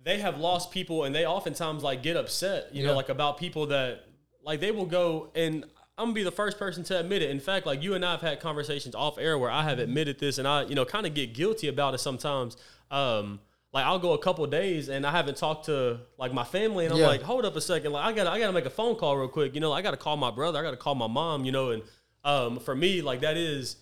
They 0.04 0.18
have 0.18 0.38
lost 0.38 0.72
people, 0.72 1.04
and 1.04 1.14
they 1.14 1.24
oftentimes 1.26 1.82
like 1.82 2.02
get 2.02 2.16
upset, 2.16 2.74
you 2.74 2.84
know, 2.84 2.94
like 2.94 3.08
about 3.08 3.38
people 3.38 3.66
that 3.68 4.04
like 4.44 4.60
they 4.60 4.70
will 4.70 4.86
go 4.86 5.30
and. 5.34 5.64
I'm 5.98 6.06
gonna 6.06 6.14
be 6.14 6.22
the 6.22 6.32
first 6.32 6.58
person 6.58 6.82
to 6.84 6.98
admit 6.98 7.20
it. 7.20 7.30
In 7.30 7.38
fact, 7.38 7.66
like 7.66 7.82
you 7.82 7.92
and 7.94 8.02
I 8.04 8.12
have 8.12 8.22
had 8.22 8.40
conversations 8.40 8.94
off 8.94 9.18
air 9.18 9.38
where 9.38 9.50
I 9.50 9.62
have 9.62 9.78
admitted 9.78 10.18
this, 10.18 10.38
and 10.38 10.48
I, 10.48 10.62
you 10.64 10.74
know, 10.74 10.86
kind 10.86 11.06
of 11.06 11.12
get 11.12 11.34
guilty 11.34 11.68
about 11.68 11.92
it 11.92 11.98
sometimes. 11.98 12.56
Um, 12.90 13.40
like 13.72 13.84
I'll 13.86 13.98
go 13.98 14.12
a 14.12 14.18
couple 14.18 14.46
days 14.46 14.88
and 14.88 15.06
I 15.06 15.10
haven't 15.10 15.36
talked 15.38 15.66
to 15.66 16.00
like 16.18 16.32
my 16.32 16.44
family, 16.44 16.84
and 16.84 16.92
I'm 16.94 17.00
Yeah. 17.00 17.06
like, 17.06 17.22
hold 17.22 17.44
up 17.44 17.56
a 17.56 17.60
second, 17.60 17.92
like 17.92 18.04
I 18.04 18.12
gotta, 18.12 18.30
I 18.30 18.38
gotta 18.38 18.52
make 18.52 18.66
a 18.66 18.70
phone 18.70 18.96
call 18.96 19.16
real 19.16 19.28
quick. 19.28 19.54
You 19.54 19.60
know, 19.60 19.72
I 19.72 19.80
gotta 19.82 19.96
call 19.96 20.16
my 20.16 20.30
brother, 20.30 20.58
I 20.58 20.62
gotta 20.62 20.76
call 20.76 20.94
my 20.94 21.06
mom. 21.06 21.44
You 21.44 21.52
know, 21.52 21.70
and 21.70 21.82
um, 22.24 22.58
for 22.60 22.74
me, 22.74 23.00
like 23.02 23.20
that 23.20 23.36
is 23.36 23.76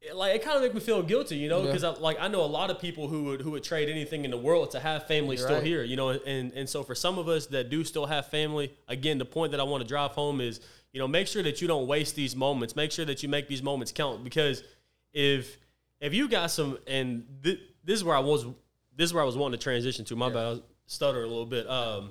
it- 0.00 0.14
like 0.16 0.34
it 0.34 0.42
kind 0.42 0.56
of 0.56 0.62
make 0.62 0.72
me 0.72 0.80
feel 0.80 1.02
guilty, 1.02 1.36
you 1.36 1.48
know, 1.48 1.58
Yeah. 1.60 1.66
because 1.66 1.84
I, 1.84 1.90
like 1.90 2.18
I 2.20 2.28
know 2.28 2.42
a 2.42 2.46
lot 2.46 2.70
of 2.70 2.78
people 2.80 3.08
who 3.08 3.24
would 3.24 3.42
who 3.42 3.50
would 3.50 3.64
trade 3.64 3.88
anything 3.88 4.24
in 4.24 4.30
the 4.30 4.36
world 4.38 4.70
to 4.70 4.80
have 4.80 5.06
family 5.06 5.36
You're 5.36 5.46
still 5.46 5.56
right. 5.58 5.66
here, 5.66 5.82
you 5.82 5.96
know, 5.96 6.10
and 6.10 6.52
and 6.52 6.68
so 6.68 6.82
for 6.82 6.94
some 6.94 7.18
of 7.18 7.28
us 7.28 7.46
that 7.48 7.68
do 7.70 7.84
still 7.84 8.06
have 8.06 8.28
family, 8.28 8.72
again, 8.88 9.18
the 9.18 9.24
point 9.26 9.50
that 9.52 9.60
I 9.60 9.64
want 9.64 9.82
to 9.82 9.88
drive 9.88 10.12
home 10.12 10.40
is, 10.40 10.60
you 10.92 11.00
know, 11.00 11.06
make 11.08 11.26
sure 11.26 11.42
that 11.42 11.60
you 11.60 11.68
don't 11.68 11.86
waste 11.86 12.14
these 12.16 12.34
moments. 12.34 12.74
Make 12.76 12.92
sure 12.92 13.04
that 13.04 13.22
you 13.22 13.28
make 13.28 13.46
these 13.48 13.62
moments 13.62 13.92
count 13.92 14.24
because 14.24 14.62
if 15.12 15.58
if 16.00 16.14
you 16.14 16.28
got 16.28 16.50
some, 16.50 16.78
and 16.86 17.26
th- 17.44 17.60
this 17.84 17.96
is 17.98 18.04
where 18.04 18.16
I 18.16 18.20
was, 18.20 18.44
this 18.96 19.06
is 19.10 19.14
where 19.14 19.22
I 19.22 19.26
was 19.26 19.36
wanting 19.36 19.58
to 19.58 19.62
transition 19.62 20.04
to. 20.06 20.16
My 20.16 20.28
Yeah. 20.28 20.32
bad, 20.34 20.56
I 20.56 20.60
stutter 20.86 21.22
a 21.22 21.26
little 21.26 21.46
bit. 21.46 21.68
Um, 21.68 22.10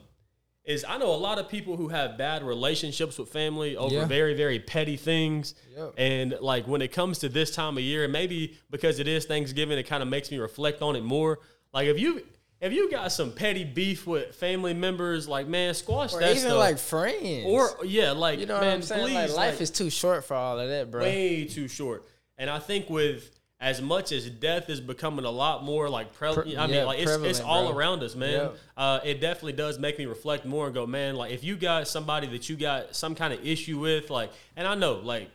is 0.66 0.86
I 0.88 0.98
know 0.98 1.12
a 1.14 1.18
lot 1.18 1.40
of 1.40 1.50
people 1.50 1.78
who 1.78 1.88
have 1.88 2.18
bad 2.18 2.44
relationships 2.44 3.18
with 3.18 3.30
family 3.30 3.76
over 3.76 3.96
Yeah. 3.96 4.06
very 4.06 4.34
very 4.36 4.60
petty 4.60 4.98
things. 4.98 5.56
Yep. 5.76 5.94
And 5.98 6.36
like 6.42 6.68
when 6.68 6.82
it 6.82 6.92
comes 6.92 7.20
to 7.20 7.30
this 7.30 7.50
time 7.56 7.78
of 7.78 7.84
year, 7.84 8.08
maybe 8.08 8.58
because 8.70 9.00
it 9.00 9.08
is 9.08 9.26
Thanksgiving, 9.26 9.78
it 9.80 9.84
kind 9.88 10.04
of 10.04 10.10
makes 10.10 10.30
me 10.30 10.38
reflect 10.38 10.82
on 10.82 10.96
it 10.96 11.04
more. 11.04 11.40
Like 11.74 11.88
if 11.88 12.00
you 12.00 12.24
if 12.62 12.74
you 12.74 12.92
got 12.92 13.12
some 13.14 13.32
petty 13.32 13.64
beef 13.64 14.06
with 14.06 14.36
family 14.36 14.74
members, 14.74 15.28
like 15.30 15.48
man, 15.48 15.74
squash 15.74 16.14
Or 16.14 16.20
that 16.20 16.32
even 16.32 16.42
stuff. 16.44 16.58
like 16.60 16.78
friends. 16.78 17.46
or 17.48 17.70
yeah, 17.86 18.12
like 18.12 18.38
you 18.40 18.46
know 18.46 18.60
man, 18.60 18.66
what 18.68 18.74
I'm 18.76 18.82
saying? 18.82 19.02
please, 19.06 19.14
like 19.16 19.30
life 19.30 19.54
like, 19.56 19.62
is 19.62 19.72
too 19.72 19.90
short 19.90 20.26
for 20.26 20.36
all 20.36 20.60
of 20.60 20.68
that, 20.70 20.92
bro. 20.92 21.02
way 21.02 21.46
too 21.46 21.68
short. 21.70 22.04
And 22.38 22.50
I 22.50 22.60
think 22.60 22.90
with 22.90 23.32
as 23.62 23.82
much 23.82 24.12
as 24.12 24.30
death 24.30 24.70
is 24.70 24.80
becoming 24.80 25.26
a 25.26 25.30
lot 25.30 25.64
more 25.64 25.90
like 25.90 26.14
prevalent, 26.14 26.48
Pre- 26.48 26.58
I 26.58 26.68
mean, 26.68 26.78
yeah, 26.78 26.84
like 26.86 27.00
it's, 27.00 27.12
it's 27.12 27.40
all 27.42 27.68
bro. 27.68 27.78
around 27.78 28.04
us, 28.04 28.16
man. 28.16 28.32
Yep. 28.32 28.58
Uh, 28.78 29.00
it 29.04 29.20
definitely 29.20 29.54
does 29.54 29.78
make 29.78 29.98
me 30.00 30.06
reflect 30.06 30.46
more 30.46 30.66
and 30.66 30.74
go, 30.74 30.88
man, 30.88 31.16
like 31.16 31.32
if 31.32 31.44
you 31.44 31.58
got 31.58 31.88
somebody 31.88 32.28
that 32.28 32.50
you 32.50 32.56
got 32.56 32.96
some 32.96 33.16
kind 33.16 33.34
of 33.34 33.46
issue 33.46 33.78
with, 33.78 34.10
like, 34.10 34.32
and 34.56 34.66
I 34.66 34.76
know, 34.76 34.94
like, 34.96 35.30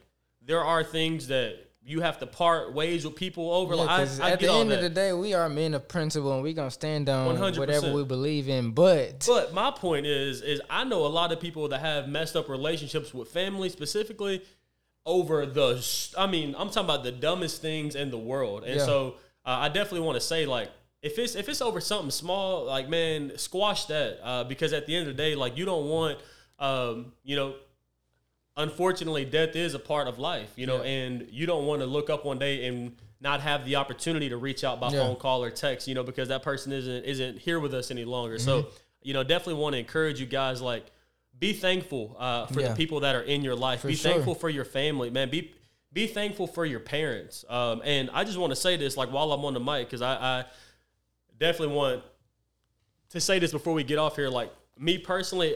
there 0.47 0.65
are 0.65 0.83
things 0.83 1.29
that 1.29 1.59
you 1.87 2.01
have 2.01 2.19
to 2.19 2.27
part 2.27 2.73
ways 2.73 3.05
with 3.05 3.15
people 3.15 3.53
over. 3.53 3.75
Yeah, 3.75 3.83
like, 3.83 3.91
I, 3.91 4.29
I 4.29 4.31
at 4.33 4.41
the 4.41 4.51
end 4.51 4.73
of 4.73 4.81
the 4.81 4.89
day, 4.89 5.13
we 5.13 5.35
are 5.35 5.49
men 5.51 5.75
of 5.75 5.87
principle, 5.87 6.33
and 6.33 6.43
we're 6.43 6.55
gonna 6.55 6.71
stand 6.71 7.11
on 7.11 7.37
100%. 7.37 7.59
whatever 7.59 7.93
we 7.93 8.05
believe 8.05 8.49
in. 8.49 8.71
But 8.71 9.25
But 9.27 9.53
my 9.53 9.71
point 9.71 10.07
is, 10.07 10.41
is 10.41 10.63
I 10.71 10.85
know 10.85 11.05
a 11.05 11.09
lot 11.09 11.31
of 11.31 11.41
people 11.41 11.69
that 11.69 11.81
have 11.81 12.09
messed 12.09 12.37
up 12.37 12.49
relationships 12.49 13.13
with 13.13 13.29
family 13.29 13.69
specifically 13.69 14.43
over 15.07 15.47
the. 15.47 15.85
I 16.17 16.27
mean, 16.27 16.55
I'm 16.59 16.69
talking 16.69 16.85
about 16.85 17.05
the 17.05 17.13
dumbest 17.13 17.61
things 17.63 17.95
in 17.95 18.11
the 18.11 18.19
world, 18.19 18.65
and 18.65 18.77
Yeah. 18.81 18.87
so 18.87 19.15
uh, 19.45 19.51
I 19.61 19.69
definitely 19.69 20.01
want 20.01 20.17
to 20.17 20.27
say 20.27 20.47
like. 20.47 20.71
If 21.03 21.19
it's 21.19 21.35
if 21.35 21.51
it's 21.51 21.61
over 21.61 21.83
something 21.83 22.11
small, 22.11 22.65
like 22.65 22.89
man, 22.89 23.33
squash 23.37 23.85
that 23.87 24.19
uh, 24.27 24.45
because 24.45 24.73
at 24.73 24.87
the 24.87 24.97
end 24.97 25.07
of 25.07 25.15
the 25.15 25.23
day, 25.23 25.35
like 25.35 25.55
you 25.55 25.67
don't 25.67 25.87
want, 25.87 26.19
um, 26.59 27.13
you 27.23 27.37
know, 27.37 27.57
unfortunately, 28.57 29.25
death 29.27 29.55
is 29.57 29.75
a 29.75 29.79
part 29.79 30.09
of 30.09 30.19
life, 30.19 30.51
you 30.57 30.67
know, 30.67 30.83
Yeah. 30.83 30.89
and 30.91 31.29
you 31.31 31.45
don't 31.47 31.67
want 31.67 31.81
to 31.83 31.87
look 31.87 32.09
up 32.11 32.25
one 32.25 32.39
day 32.39 32.67
and 32.67 32.97
not 33.21 33.41
have 33.41 33.65
the 33.65 33.77
opportunity 33.77 34.29
to 34.29 34.37
reach 34.39 34.65
out 34.65 34.81
by 34.81 34.91
Yeah. 34.91 35.01
phone 35.01 35.17
call 35.17 35.43
or 35.45 35.51
text, 35.51 35.89
you 35.89 35.95
know, 35.95 36.03
because 36.03 36.29
that 36.29 36.43
person 36.43 36.73
isn't 36.73 37.05
isn't 37.05 37.39
here 37.39 37.61
with 37.61 37.75
us 37.75 37.91
any 37.91 38.05
longer. 38.07 38.37
Mm-hmm. 38.37 38.45
So, 38.47 38.69
you 39.03 39.13
know, 39.13 39.23
definitely 39.23 39.61
want 39.61 39.75
to 39.75 39.79
encourage 39.81 40.21
you 40.21 40.27
guys 40.27 40.63
like 40.63 40.87
be 41.39 41.53
thankful 41.53 42.17
uh, 42.19 42.47
for 42.47 42.61
Yeah. 42.61 42.69
the 42.69 42.75
people 42.77 43.01
that 43.01 43.15
are 43.15 43.23
in 43.23 43.43
your 43.43 43.55
life. 43.57 43.81
For 43.81 43.89
be 43.89 43.95
sure. 43.97 44.13
thankful 44.13 44.35
for 44.35 44.49
your 44.49 44.65
family, 44.65 45.11
man. 45.11 45.31
Be 45.31 45.53
be 45.93 46.07
thankful 46.09 46.47
for 46.49 46.65
your 46.65 46.81
parents. 46.81 47.45
Um, 47.49 47.81
and 47.85 48.11
I 48.13 48.25
just 48.25 48.37
want 48.39 48.51
to 48.51 48.57
say 48.57 48.77
this 48.77 48.97
like 48.97 49.11
while 49.13 49.31
I'm 49.33 49.45
on 49.45 49.55
the 49.55 49.61
mic 49.61 49.87
because 49.87 50.03
I, 50.03 50.15
I 50.15 50.45
definitely 51.39 51.75
want 51.77 52.03
to 53.11 53.21
say 53.21 53.39
this 53.39 53.53
before 53.53 53.75
we 53.75 53.85
get 53.85 53.99
off 53.99 54.17
here. 54.17 54.29
Like 54.29 54.53
me 54.79 54.99
personally, 54.99 55.55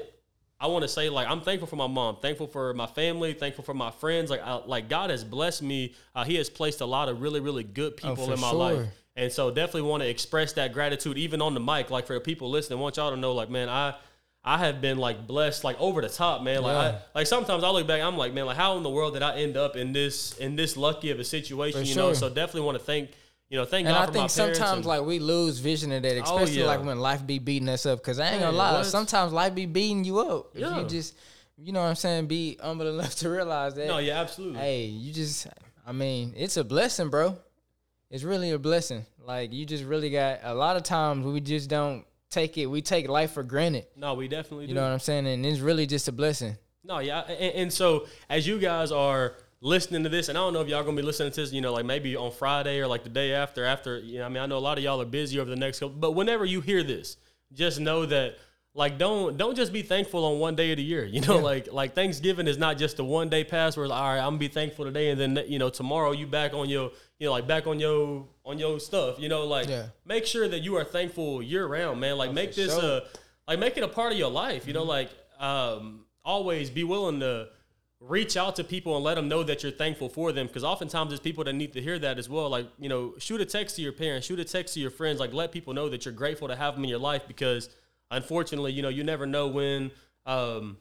I 0.60 0.66
want 0.68 0.82
to 0.82 0.88
say 0.88 1.08
like 1.08 1.28
I'm 1.28 1.40
thankful 1.40 1.66
for 1.66 1.76
my 1.76 1.86
mom, 1.86 2.16
thankful 2.20 2.46
for 2.46 2.72
my 2.74 2.86
family, 2.86 3.32
thankful 3.32 3.64
for 3.64 3.74
my 3.74 3.90
friends. 3.90 4.30
Like 4.30 4.42
I, 4.42 4.54
like 4.64 4.88
God 4.88 5.10
has 5.10 5.24
blessed 5.24 5.62
me. 5.62 5.94
Uh, 6.14 6.24
he 6.24 6.36
has 6.36 6.48
placed 6.50 6.80
a 6.80 6.86
lot 6.86 7.08
of 7.08 7.20
really 7.20 7.40
really 7.40 7.64
good 7.64 7.96
people 7.96 8.26
Oh, 8.28 8.32
in 8.32 8.40
my 8.40 8.50
sure. 8.50 8.58
life, 8.58 8.86
and 9.16 9.32
so 9.32 9.50
definitely 9.50 9.82
want 9.82 10.02
to 10.02 10.08
express 10.08 10.52
that 10.54 10.72
gratitude 10.72 11.18
even 11.18 11.40
on 11.42 11.54
the 11.54 11.60
mic. 11.60 11.90
Like 11.90 12.06
for 12.06 12.14
the 12.14 12.20
people 12.20 12.48
listening, 12.50 12.78
I 12.78 12.82
want 12.82 12.96
y'all 12.96 13.10
to 13.10 13.16
know 13.16 13.32
like 13.32 13.50
man, 13.50 13.68
I 13.68 13.94
I 14.44 14.58
have 14.58 14.80
been 14.80 14.98
like 14.98 15.26
blessed 15.26 15.64
like 15.64 15.78
over 15.80 16.00
the 16.00 16.08
top, 16.08 16.42
man. 16.42 16.62
Like 16.62 16.72
Yeah. 16.92 16.98
I, 17.14 17.18
like 17.18 17.26
sometimes 17.26 17.62
I 17.64 17.70
look 17.70 17.86
back, 17.86 18.00
I'm 18.00 18.16
like, 18.16 18.32
man, 18.32 18.46
like 18.46 18.56
how 18.56 18.76
in 18.76 18.82
the 18.82 18.90
world 18.90 19.14
did 19.14 19.22
I 19.22 19.36
end 19.38 19.56
up 19.56 19.76
in 19.76 19.92
this 19.92 20.36
in 20.38 20.56
this 20.56 20.76
lucky 20.76 21.10
of 21.10 21.18
a 21.18 21.24
situation? 21.24 21.80
For 21.82 21.86
you 21.86 21.94
know, 21.96 22.12
so 22.12 22.28
definitely 22.28 22.62
want 22.62 22.78
to 22.78 22.84
thank 22.84 23.10
you 23.50 23.58
know 23.58 23.64
thank 23.64 23.86
And 23.86 23.94
God 23.94 24.02
I 24.02 24.06
for 24.06 24.12
think 24.12 24.22
my 24.24 24.28
parents 24.28 24.58
sometimes 24.58 24.76
and- 24.78 24.86
like 24.86 25.02
we 25.02 25.18
lose 25.18 25.58
vision 25.58 25.92
of 25.92 26.02
that, 26.02 26.16
oh, 26.26 26.36
especially 26.38 26.60
yeah. 26.60 26.66
like 26.66 26.84
when 26.84 26.98
life 27.00 27.26
be 27.26 27.38
beating 27.38 27.68
us 27.68 27.84
up. 27.86 28.02
Cause 28.02 28.18
I 28.18 28.30
ain't 28.30 28.40
gonna 28.40 28.56
lie, 28.56 28.72
what? 28.72 28.84
sometimes 28.86 29.32
life 29.32 29.54
be 29.54 29.66
beating 29.66 30.04
you 30.04 30.18
up. 30.20 30.50
If 30.54 30.60
Yeah. 30.60 30.80
you 30.80 30.86
just, 30.86 31.14
you 31.56 31.72
know 31.72 31.82
what 31.82 31.88
I'm 31.88 31.94
saying, 31.96 32.26
be 32.26 32.56
humble 32.62 32.86
enough 32.86 33.16
to 33.16 33.28
realize 33.28 33.74
that. 33.74 33.86
no, 33.88 33.98
yeah, 33.98 34.20
absolutely. 34.20 34.60
Hey, 34.60 34.84
you 34.84 35.12
just, 35.12 35.46
I 35.86 35.92
mean, 35.92 36.32
it's 36.36 36.56
a 36.56 36.64
blessing, 36.64 37.08
bro. 37.10 37.36
It's 38.10 38.22
really 38.22 38.50
a 38.52 38.58
blessing. 38.58 39.04
Like 39.22 39.52
you 39.52 39.66
just 39.66 39.84
really 39.84 40.08
got 40.10 40.40
a 40.42 40.54
lot 40.54 40.76
of 40.76 40.84
times 40.84 41.26
we 41.26 41.40
just 41.40 41.68
don't 41.68 42.06
take 42.30 42.58
it. 42.58 42.66
We 42.66 42.82
take 42.82 43.08
life 43.08 43.32
for 43.32 43.42
granted. 43.42 43.86
No, 43.96 44.14
we 44.14 44.28
definitely 44.28 44.66
do. 44.66 44.70
You 44.70 44.74
know 44.74 44.82
what 44.82 44.92
I'm 44.92 44.98
saying? 45.00 45.26
And 45.26 45.44
it's 45.46 45.60
really 45.60 45.86
just 45.86 46.08
a 46.08 46.12
blessing. 46.12 46.56
No, 46.84 47.00
yeah, 47.00 47.20
and, 47.22 47.54
and 47.54 47.72
so 47.72 48.06
as 48.30 48.46
you 48.46 48.58
guys 48.58 48.92
are 48.92 49.34
listening 49.60 50.02
to 50.04 50.08
this, 50.08 50.28
and 50.28 50.38
I 50.38 50.40
don't 50.40 50.52
know 50.52 50.60
if 50.60 50.68
y'all 50.68 50.84
gonna 50.84 50.96
be 50.96 51.02
listening 51.02 51.32
to 51.32 51.40
this, 51.40 51.52
you 51.52 51.60
know, 51.60 51.72
like 51.72 51.84
maybe 51.84 52.16
on 52.16 52.30
Friday 52.30 52.80
or 52.80 52.86
like 52.86 53.02
the 53.02 53.10
day 53.10 53.32
after. 53.34 53.64
After, 53.64 53.98
you 53.98 54.18
know, 54.20 54.26
I 54.26 54.28
mean, 54.28 54.42
I 54.42 54.46
know 54.46 54.56
a 54.56 54.60
lot 54.60 54.78
of 54.78 54.84
y'all 54.84 55.00
are 55.02 55.04
busy 55.04 55.38
over 55.40 55.50
the 55.50 55.56
next 55.56 55.80
couple, 55.80 55.96
but 55.96 56.12
whenever 56.12 56.44
you 56.44 56.60
hear 56.60 56.82
this, 56.82 57.16
just 57.52 57.80
know 57.80 58.06
that. 58.06 58.36
Like 58.74 58.96
don't 58.96 59.36
don't 59.36 59.56
just 59.56 59.72
be 59.72 59.82
thankful 59.82 60.24
on 60.24 60.38
one 60.38 60.54
day 60.54 60.70
of 60.70 60.76
the 60.76 60.84
year. 60.84 61.04
You 61.04 61.20
know, 61.22 61.36
Yeah. 61.36 61.42
like 61.42 61.72
like 61.72 61.94
Thanksgiving 61.96 62.46
is 62.46 62.58
not 62.58 62.78
just 62.78 63.00
a 63.00 63.04
one 63.04 63.28
day 63.28 63.42
pass 63.42 63.76
where 63.76 63.84
it's 63.86 63.90
like, 63.90 64.00
all 64.00 64.08
right, 64.10 64.18
I'm 64.18 64.26
gonna 64.26 64.38
be 64.38 64.46
thankful 64.48 64.84
today, 64.84 65.10
and 65.10 65.20
then 65.20 65.40
you 65.48 65.58
know 65.58 65.68
tomorrow 65.68 66.12
you 66.12 66.28
back 66.28 66.52
on 66.54 66.68
your 66.68 66.92
you 67.18 67.26
know 67.26 67.32
like 67.32 67.48
back 67.48 67.66
on 67.66 67.80
your 67.80 68.28
on 68.48 68.58
your 68.58 68.80
stuff. 68.80 69.20
You 69.20 69.28
know, 69.28 69.44
like 69.46 69.68
Yeah. 69.68 69.88
make 70.04 70.26
sure 70.26 70.48
that 70.48 70.60
you 70.60 70.76
are 70.76 70.84
thankful 70.84 71.42
year 71.42 71.66
round, 71.66 72.00
man. 72.00 72.16
Like 72.16 72.32
make 72.32 72.54
this 72.54 72.72
sure. 72.72 73.02
a 73.02 73.02
like 73.46 73.58
make 73.58 73.76
it 73.76 73.84
a 73.84 73.88
part 73.88 74.12
of 74.12 74.18
your 74.18 74.30
life. 74.30 74.66
You 74.66 74.72
know, 74.72 74.84
like 74.84 75.10
um, 75.38 76.06
always 76.24 76.70
be 76.70 76.84
willing 76.84 77.20
to 77.20 77.48
reach 78.00 78.36
out 78.36 78.56
to 78.56 78.64
people 78.64 78.94
and 78.96 79.04
let 79.04 79.16
them 79.16 79.28
know 79.28 79.42
that 79.42 79.62
you're 79.62 79.72
thankful 79.72 80.08
for 80.08 80.32
them. 80.32 80.46
Because 80.46 80.64
oftentimes 80.64 81.10
there's 81.10 81.20
people 81.20 81.44
that 81.44 81.52
need 81.52 81.72
to 81.74 81.80
hear 81.80 81.98
that 81.98 82.18
as 82.18 82.28
well. 82.28 82.48
Like 82.48 82.66
you 82.78 82.88
know, 82.88 83.14
shoot 83.18 83.40
a 83.40 83.46
text 83.46 83.76
to 83.76 83.82
your 83.82 83.92
parents, 83.92 84.26
shoot 84.26 84.40
a 84.40 84.44
text 84.44 84.74
to 84.74 84.80
your 84.80 84.90
friends. 84.90 85.20
Like 85.20 85.32
let 85.32 85.52
people 85.52 85.74
know 85.74 85.88
that 85.90 86.04
you're 86.04 86.14
grateful 86.14 86.48
to 86.48 86.56
have 86.56 86.74
them 86.74 86.84
in 86.84 86.90
your 86.90 86.98
life. 86.98 87.28
Because 87.28 87.68
unfortunately, 88.10 88.72
you 88.72 88.82
know, 88.82 88.88
you 88.88 89.04
never 89.04 89.26
know 89.26 89.48
when 89.48 89.90
um, 90.26 90.78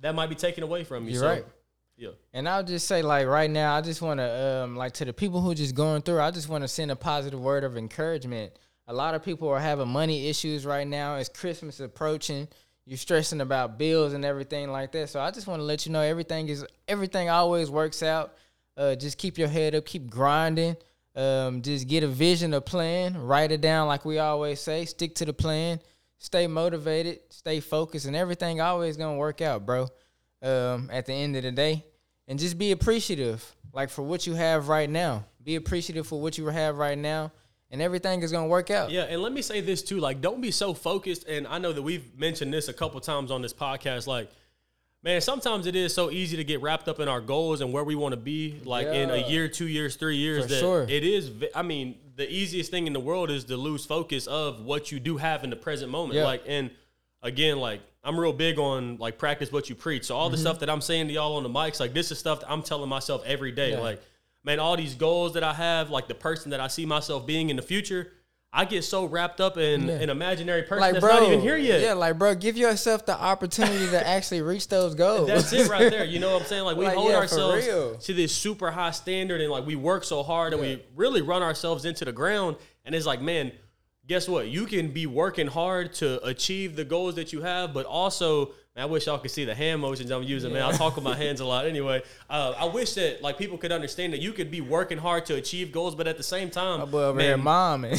that 0.00 0.14
might 0.14 0.28
be 0.28 0.34
taken 0.34 0.62
away 0.62 0.84
from 0.84 1.04
you. 1.06 1.12
You're 1.12 1.20
so, 1.20 1.28
right. 1.28 1.44
Yeah. 1.96 2.10
And 2.32 2.48
I'll 2.48 2.62
just 2.62 2.86
say, 2.86 3.02
like 3.02 3.26
right 3.26 3.50
now, 3.50 3.74
I 3.74 3.80
just 3.80 4.02
want 4.02 4.20
to, 4.20 4.62
um, 4.64 4.76
like 4.76 4.92
to 4.94 5.04
the 5.04 5.12
people 5.12 5.40
who 5.40 5.54
just 5.54 5.74
going 5.74 6.02
through, 6.02 6.20
I 6.20 6.30
just 6.30 6.48
want 6.48 6.62
to 6.62 6.68
send 6.68 6.90
a 6.90 6.96
positive 6.96 7.40
word 7.40 7.64
of 7.64 7.76
encouragement. 7.76 8.52
A 8.86 8.92
lot 8.92 9.14
of 9.14 9.24
people 9.24 9.48
are 9.48 9.58
having 9.58 9.88
money 9.88 10.28
issues 10.28 10.66
right 10.66 10.86
now. 10.86 11.16
It's 11.16 11.28
Christmas 11.28 11.80
approaching. 11.80 12.48
You're 12.84 12.98
stressing 12.98 13.40
about 13.40 13.78
bills 13.78 14.12
and 14.12 14.24
everything 14.24 14.70
like 14.70 14.92
that. 14.92 15.08
So 15.08 15.20
I 15.20 15.30
just 15.30 15.46
want 15.46 15.60
to 15.60 15.64
let 15.64 15.86
you 15.86 15.92
know 15.92 16.02
everything 16.02 16.48
is 16.48 16.64
everything 16.86 17.28
always 17.28 17.68
works 17.70 18.02
out. 18.02 18.34
Uh, 18.76 18.94
just 18.94 19.18
keep 19.18 19.38
your 19.38 19.48
head 19.48 19.74
up, 19.74 19.86
keep 19.86 20.08
grinding. 20.08 20.76
Um, 21.16 21.62
just 21.62 21.88
get 21.88 22.04
a 22.04 22.08
vision, 22.08 22.52
a 22.52 22.60
plan, 22.60 23.16
write 23.16 23.50
it 23.50 23.62
down 23.62 23.88
like 23.88 24.04
we 24.04 24.18
always 24.18 24.60
say. 24.60 24.84
Stick 24.84 25.14
to 25.16 25.24
the 25.24 25.32
plan. 25.32 25.80
Stay 26.18 26.46
motivated, 26.46 27.20
stay 27.30 27.58
focused, 27.60 28.06
and 28.06 28.14
everything 28.14 28.60
always 28.60 28.96
gonna 28.98 29.16
work 29.16 29.40
out, 29.40 29.64
bro 29.64 29.88
um, 30.42 30.90
at 30.92 31.06
the 31.06 31.12
end 31.12 31.36
of 31.36 31.42
the 31.42 31.52
day, 31.52 31.84
and 32.28 32.38
just 32.38 32.58
be 32.58 32.72
appreciative, 32.72 33.54
like 33.72 33.90
for 33.90 34.02
what 34.02 34.26
you 34.26 34.34
have 34.34 34.68
right 34.68 34.88
now. 34.88 35.24
Be 35.42 35.56
appreciative 35.56 36.06
for 36.06 36.20
what 36.20 36.38
you 36.38 36.46
have 36.46 36.76
right 36.76 36.98
now, 36.98 37.32
and 37.70 37.80
everything 37.80 38.22
is 38.22 38.32
gonna 38.32 38.48
work 38.48 38.70
out. 38.70 38.90
Yeah, 38.90 39.02
and 39.02 39.22
let 39.22 39.32
me 39.32 39.42
say 39.42 39.60
this 39.60 39.82
too: 39.82 39.98
like, 39.98 40.20
don't 40.20 40.40
be 40.40 40.50
so 40.50 40.74
focused. 40.74 41.26
And 41.28 41.46
I 41.46 41.58
know 41.58 41.72
that 41.72 41.82
we've 41.82 42.16
mentioned 42.18 42.52
this 42.52 42.68
a 42.68 42.72
couple 42.72 43.00
times 43.00 43.30
on 43.30 43.42
this 43.42 43.52
podcast. 43.52 44.06
Like, 44.06 44.30
man, 45.02 45.20
sometimes 45.20 45.66
it 45.66 45.76
is 45.76 45.94
so 45.94 46.10
easy 46.10 46.36
to 46.36 46.44
get 46.44 46.60
wrapped 46.62 46.88
up 46.88 46.98
in 46.98 47.08
our 47.08 47.20
goals 47.20 47.60
and 47.60 47.72
where 47.72 47.84
we 47.84 47.94
want 47.94 48.12
to 48.12 48.20
be, 48.20 48.60
like 48.64 48.88
in 48.88 49.10
a 49.10 49.28
year, 49.28 49.48
two 49.48 49.68
years, 49.68 49.94
three 49.96 50.16
years. 50.16 50.44
For 50.44 50.48
that 50.48 50.60
sure. 50.60 50.86
it 50.88 51.04
is. 51.04 51.30
I 51.54 51.62
mean, 51.62 51.96
the 52.16 52.30
easiest 52.30 52.70
thing 52.70 52.86
in 52.86 52.92
the 52.92 53.00
world 53.00 53.30
is 53.30 53.44
to 53.44 53.56
lose 53.56 53.84
focus 53.84 54.26
of 54.26 54.62
what 54.62 54.90
you 54.90 54.98
do 54.98 55.16
have 55.18 55.44
in 55.44 55.50
the 55.50 55.56
present 55.56 55.92
moment. 55.92 56.14
Yeah. 56.14 56.24
Like, 56.24 56.42
and 56.46 56.70
again, 57.22 57.58
like 57.58 57.82
I'm 58.06 58.18
real 58.18 58.32
big 58.32 58.58
on 58.58 58.96
like 58.98 59.18
practice 59.18 59.50
what 59.52 59.68
you 59.68 59.74
preach. 59.74 60.04
So 60.04 60.16
all 60.16 60.30
the 60.30 60.36
Mm-hmm. 60.36 60.42
stuff 60.42 60.60
that 60.60 60.70
I'm 60.70 60.80
saying 60.80 61.08
to 61.08 61.12
y'all 61.14 61.36
on 61.36 61.42
the 61.42 61.48
mics, 61.50 61.80
like 61.80 61.92
this 61.92 62.10
is 62.12 62.18
stuff 62.18 62.40
that 62.40 62.50
I'm 62.50 62.62
telling 62.62 62.88
myself 62.88 63.22
every 63.26 63.52
day. 63.52 63.72
Yeah. 63.72 63.80
Like, 63.80 64.00
man, 64.44 64.60
all 64.60 64.76
these 64.76 64.94
goals 64.94 65.34
that 65.34 65.42
I 65.42 65.52
have, 65.52 65.90
like 65.90 66.06
the 66.08 66.14
person 66.14 66.52
that 66.52 66.60
I 66.60 66.68
see 66.68 66.86
myself 66.86 67.26
being 67.26 67.50
in 67.50 67.56
the 67.56 67.62
future. 67.62 68.12
I 68.52 68.64
get 68.64 68.84
so 68.84 69.04
wrapped 69.04 69.40
up 69.40 69.58
in 69.58 69.86
Yeah. 69.88 69.94
an 69.96 70.08
imaginary 70.08 70.62
person 70.62 70.80
Like, 70.80 70.92
that's 70.94 71.04
bro, 71.04 71.14
not 71.14 71.22
even 71.24 71.40
here 71.42 71.58
yet. 71.58 71.80
Yeah, 71.82 71.92
like, 71.92 72.16
bro, 72.16 72.34
give 72.34 72.56
yourself 72.56 73.04
the 73.04 73.14
opportunity 73.20 73.86
to 73.88 74.06
actually 74.14 74.40
reach 74.40 74.68
those 74.68 74.94
goals. 74.94 75.26
That's 75.26 75.52
it 75.52 75.68
right 75.68 75.90
there. 75.90 76.04
You 76.04 76.20
know 76.20 76.32
what 76.32 76.42
I'm 76.42 76.48
saying? 76.48 76.64
Like 76.64 76.76
we 76.78 76.86
Like, 76.86 76.94
hold 76.96 77.10
yeah, 77.10 77.16
ourselves 77.16 77.66
to 78.06 78.14
this 78.14 78.34
super 78.34 78.70
high 78.70 78.92
standard 78.92 79.42
and 79.42 79.50
like 79.50 79.66
we 79.66 79.76
work 79.76 80.04
so 80.04 80.22
hard 80.22 80.52
and 80.54 80.62
we 80.62 80.82
really 80.94 81.20
run 81.22 81.42
ourselves 81.42 81.84
into 81.84 82.04
the 82.06 82.12
ground. 82.12 82.56
And 82.86 82.94
it's 82.94 83.04
like, 83.04 83.20
man, 83.20 83.52
guess 84.08 84.28
what? 84.28 84.48
You 84.48 84.66
can 84.66 84.88
be 84.92 85.06
working 85.06 85.46
hard 85.46 85.92
to 85.94 86.24
achieve 86.24 86.76
the 86.76 86.84
goals 86.84 87.16
that 87.16 87.32
you 87.32 87.42
have, 87.42 87.74
but 87.74 87.86
also, 87.86 88.46
man, 88.74 88.82
I 88.82 88.84
wish 88.86 89.06
y'all 89.06 89.18
could 89.18 89.30
see 89.30 89.44
the 89.44 89.54
hand 89.54 89.80
motions 89.80 90.10
I'm 90.10 90.22
using, 90.22 90.52
man. 90.52 90.62
I 90.62 90.72
talk 90.72 90.94
with 90.94 91.04
my 91.04 91.16
hands 91.24 91.40
a 91.40 91.44
lot 91.44 91.66
anyway. 91.66 92.02
Uh, 92.30 92.54
I 92.56 92.66
wish 92.66 92.94
that 92.94 93.22
like 93.22 93.38
people 93.38 93.58
could 93.58 93.72
understand 93.72 94.12
that 94.12 94.20
you 94.20 94.32
could 94.32 94.50
be 94.50 94.60
working 94.60 94.98
hard 94.98 95.26
to 95.26 95.34
achieve 95.34 95.72
goals, 95.72 95.94
but 95.94 96.06
at 96.06 96.16
the 96.16 96.22
same 96.22 96.50
time, 96.50 96.80
My 96.80 96.86
boy 96.86 97.02
over 97.04 97.18
man, 97.18 97.26
here, 97.26 97.36
mom, 97.36 97.84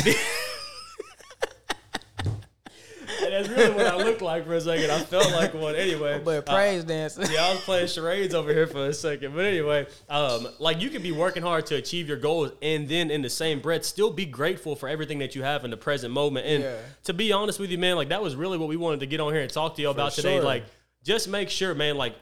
and 3.24 3.34
that's 3.34 3.50
really 3.50 3.70
what 3.74 3.86
I 3.88 3.96
looked 3.98 4.22
like 4.22 4.46
for 4.46 4.54
a 4.56 4.62
second. 4.62 4.92
I 4.92 5.00
felt 5.00 5.32
like 5.32 5.54
one 5.54 5.76
anyway. 5.76 6.22
but 6.26 6.48
Uh, 6.50 6.54
praise 6.56 6.84
dance. 6.84 7.18
yeah, 7.32 7.46
I 7.46 7.52
was 7.54 7.62
playing 7.62 7.88
charades 7.88 8.34
over 8.34 8.54
here 8.54 8.68
for 8.68 8.86
a 8.88 8.94
second. 8.94 9.36
But 9.36 9.46
anyway, 9.46 9.88
um, 10.10 10.48
like 10.60 10.82
you 10.82 10.90
can 10.90 11.02
be 11.02 11.12
working 11.12 11.44
hard 11.44 11.66
to 11.68 11.76
achieve 11.76 12.08
your 12.08 12.18
goals 12.18 12.52
and 12.62 12.88
then 12.88 13.10
in 13.12 13.22
the 13.22 13.30
same 13.30 13.60
breath 13.60 13.84
still 13.86 14.12
be 14.12 14.26
grateful 14.26 14.76
for 14.76 14.88
everything 14.90 15.20
that 15.20 15.36
you 15.36 15.44
have 15.44 15.66
in 15.66 15.72
the 15.72 15.78
present 15.78 16.14
moment. 16.14 16.46
And 16.46 16.64
Yeah. 16.64 16.78
to 17.06 17.14
be 17.14 17.32
honest 17.32 17.60
with 17.60 17.70
you, 17.72 17.78
man, 17.78 17.96
like 17.96 18.10
that 18.10 18.22
was 18.22 18.36
really 18.36 18.58
what 18.58 18.70
we 18.70 18.78
wanted 18.78 19.00
to 19.02 19.06
get 19.08 19.20
on 19.20 19.34
here 19.34 19.42
and 19.42 19.52
talk 19.52 19.76
to 19.76 19.82
you 19.82 19.90
about 19.90 20.14
today. 20.14 20.36
sure. 20.38 20.44
Like 20.44 20.66
just 21.04 21.28
make 21.28 21.50
sure, 21.50 21.74
man, 21.76 21.98
like 21.98 22.16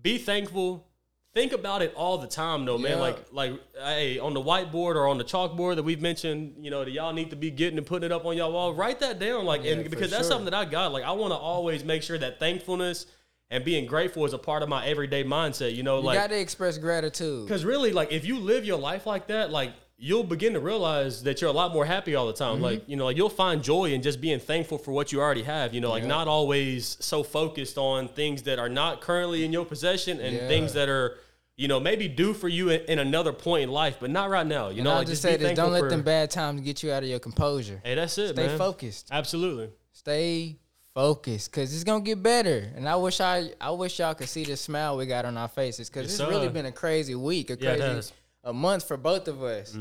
be 0.00 0.18
thankful. 0.18 0.86
Think 1.34 1.52
about 1.52 1.80
it 1.80 1.94
all 1.94 2.18
the 2.18 2.26
time 2.26 2.66
though, 2.66 2.76
man. 2.76 2.92
Yeah. 2.92 2.96
Like 2.98 3.16
like 3.32 3.52
hey, 3.82 4.18
on 4.18 4.34
the 4.34 4.40
whiteboard 4.42 4.96
or 4.96 5.06
on 5.08 5.16
the 5.16 5.24
chalkboard 5.24 5.76
that 5.76 5.82
we've 5.82 6.02
mentioned, 6.02 6.56
you 6.60 6.70
know, 6.70 6.84
that 6.84 6.90
y'all 6.90 7.14
need 7.14 7.30
to 7.30 7.36
be 7.36 7.50
getting 7.50 7.78
and 7.78 7.86
putting 7.86 8.04
it 8.06 8.12
up 8.12 8.26
on 8.26 8.36
y'all 8.36 8.52
wall. 8.52 8.74
Write 8.74 9.00
that 9.00 9.18
down. 9.18 9.46
Like 9.46 9.64
Yeah, 9.64 9.72
and 9.72 9.88
because 9.90 10.10
that's 10.10 10.24
sure. 10.24 10.30
something 10.32 10.44
that 10.46 10.54
I 10.54 10.66
got. 10.66 10.92
Like 10.92 11.04
I 11.04 11.12
want 11.12 11.32
to 11.32 11.38
always 11.38 11.84
make 11.84 12.02
sure 12.02 12.18
that 12.18 12.38
thankfulness 12.38 13.06
and 13.50 13.64
being 13.64 13.86
grateful 13.86 14.24
is 14.26 14.32
a 14.34 14.38
part 14.38 14.62
of 14.62 14.68
my 14.68 14.84
everyday 14.86 15.24
mindset. 15.24 15.74
You 15.74 15.82
know, 15.82 15.98
You 16.00 16.04
like 16.06 16.18
got 16.18 16.30
to 16.30 16.38
express 16.38 16.76
gratitude. 16.76 17.46
because 17.46 17.64
really, 17.64 17.92
like 17.92 18.12
if 18.12 18.26
you 18.26 18.38
live 18.38 18.66
your 18.66 18.78
life 18.78 19.06
like 19.06 19.28
that, 19.28 19.50
like 19.50 19.72
you'll 20.04 20.24
begin 20.24 20.52
to 20.54 20.58
realize 20.60 21.22
that 21.22 21.40
you're 21.40 21.48
a 21.48 21.52
lot 21.52 21.72
more 21.72 21.84
happy 21.86 22.16
all 22.16 22.26
the 22.26 22.32
time. 22.32 22.54
Mm-hmm. 22.54 22.64
Like 22.64 22.88
you 22.88 22.96
know, 22.96 23.04
like 23.04 23.16
you'll 23.16 23.28
find 23.30 23.62
joy 23.62 23.92
in 23.92 24.02
just 24.02 24.20
being 24.20 24.40
thankful 24.40 24.76
for 24.76 24.90
what 24.90 25.12
you 25.12 25.20
already 25.20 25.44
have. 25.44 25.72
You 25.72 25.80
know, 25.80 25.90
like 25.90 26.02
Yeah. 26.02 26.08
not 26.08 26.26
always 26.28 26.96
so 27.00 27.22
focused 27.22 27.78
on 27.78 28.08
things 28.08 28.42
that 28.42 28.58
are 28.58 28.68
not 28.68 29.00
currently 29.00 29.44
in 29.44 29.52
your 29.52 29.64
possession 29.64 30.20
and 30.20 30.34
Yeah. 30.36 30.48
things 30.48 30.72
that 30.74 30.88
are. 30.88 31.18
You 31.54 31.68
know, 31.68 31.78
maybe 31.78 32.08
due 32.08 32.32
for 32.32 32.48
you 32.48 32.70
in, 32.70 32.80
in 32.88 32.98
another 32.98 33.32
point 33.32 33.64
in 33.64 33.70
life, 33.70 33.98
but 34.00 34.08
not 34.10 34.30
right 34.30 34.46
now. 34.46 34.70
You 34.70 34.76
And 34.76 34.84
know, 34.84 34.90
I'll 34.92 34.96
like 34.98 35.06
just 35.06 35.22
be 35.22 35.28
say 35.32 35.36
this: 35.36 35.54
don't 35.54 35.70
let 35.70 35.80
for- 35.80 35.90
them 35.90 36.02
bad 36.02 36.30
times 36.30 36.62
get 36.62 36.82
you 36.82 36.90
out 36.90 37.02
of 37.02 37.08
your 37.10 37.18
composure. 37.18 37.78
Hey, 37.84 37.94
that's 37.94 38.16
it, 38.16 38.30
Stay 38.30 38.46
man. 38.46 38.58
focused. 38.58 39.08
Absolutely. 39.12 39.68
Stay 39.92 40.56
focused, 40.94 41.52
cause 41.52 41.72
it's 41.74 41.84
gonna 41.84 42.02
get 42.02 42.22
better. 42.22 42.72
And 42.74 42.88
I 42.88 42.96
wish 42.96 43.20
I, 43.20 43.50
I 43.60 43.70
wish 43.70 43.98
y'all 43.98 44.14
could 44.14 44.28
see 44.30 44.44
the 44.44 44.56
smile 44.56 44.96
we 44.96 45.04
got 45.06 45.26
on 45.26 45.36
our 45.36 45.46
faces, 45.48 45.88
cause 45.90 46.04
Yes, 46.04 46.20
it's 46.20 46.28
really 46.28 46.48
been 46.48 46.66
a 46.66 46.72
crazy 46.72 47.14
week, 47.14 47.50
a 47.50 47.52
Yeah, 47.60 47.70
crazy 47.76 47.82
has. 47.82 48.12
Mm-hmm. 48.44 48.48
a 48.50 48.52
month 48.52 48.86
for 48.88 48.96
both 48.96 49.28
of 49.28 49.42
us. 49.42 49.74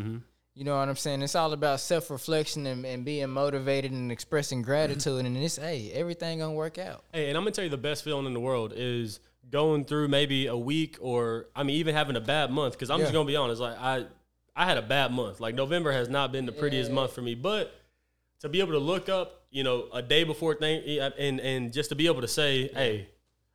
You 0.54 0.66
know 0.66 0.78
what 0.78 0.90
I'm 0.90 0.96
saying? 0.98 1.22
It's 1.22 1.36
all 1.36 1.54
about 1.54 1.80
self 1.80 2.10
reflection 2.10 2.68
and, 2.68 2.86
and 2.86 3.06
being 3.06 3.30
motivated 3.30 3.92
and 3.92 4.12
expressing 4.12 4.62
gratitude. 4.62 5.26
and 5.26 5.38
it's 5.38 5.56
hey, 5.56 5.92
everything 5.94 6.40
gonna 6.40 6.54
work 6.54 6.78
out. 6.78 7.04
Hey, 7.14 7.30
and 7.30 7.38
I'm 7.38 7.44
gonna 7.44 7.52
tell 7.52 7.64
you 7.64 7.70
the 7.70 7.78
best 7.78 8.04
feeling 8.04 8.26
in 8.26 8.34
the 8.34 8.40
world 8.40 8.74
is 8.76 9.20
going 9.50 9.86
through 9.86 10.08
maybe 10.10 10.48
a 10.48 10.56
week 10.58 10.98
or 11.02 11.48
I 11.56 11.64
mean 11.64 11.78
even 11.78 11.96
having 11.96 12.16
a 12.18 12.22
bad 12.22 12.52
month. 12.52 12.74
Because 12.74 12.90
I'm 12.90 13.00
just 13.00 13.14
gonna 13.14 13.26
be 13.26 13.36
honest, 13.38 13.62
like 13.62 13.78
I 13.80 14.06
I 14.56 14.66
had 14.66 14.78
a 14.78 14.82
bad 14.82 15.12
month. 15.14 15.40
Like 15.40 15.56
November 15.56 15.94
has 15.94 16.10
not 16.10 16.32
been 16.34 16.46
the 16.46 16.52
prettiest 16.52 16.90
Yeah. 16.90 16.96
month 16.96 17.14
for 17.14 17.22
me, 17.22 17.34
but 17.34 17.74
to 18.42 18.50
be 18.50 18.60
able 18.60 18.74
to 18.74 18.80
look 18.80 19.08
up, 19.08 19.44
you 19.52 19.64
know, 19.64 19.88
a 19.94 20.02
day 20.02 20.26
before 20.26 20.56
thing 20.56 20.84
and 21.18 21.40
and 21.40 21.72
just 21.72 21.90
to 21.90 21.96
be 21.96 22.08
able 22.08 22.22
to 22.22 22.28
say, 22.28 22.68
hey, 22.74 23.08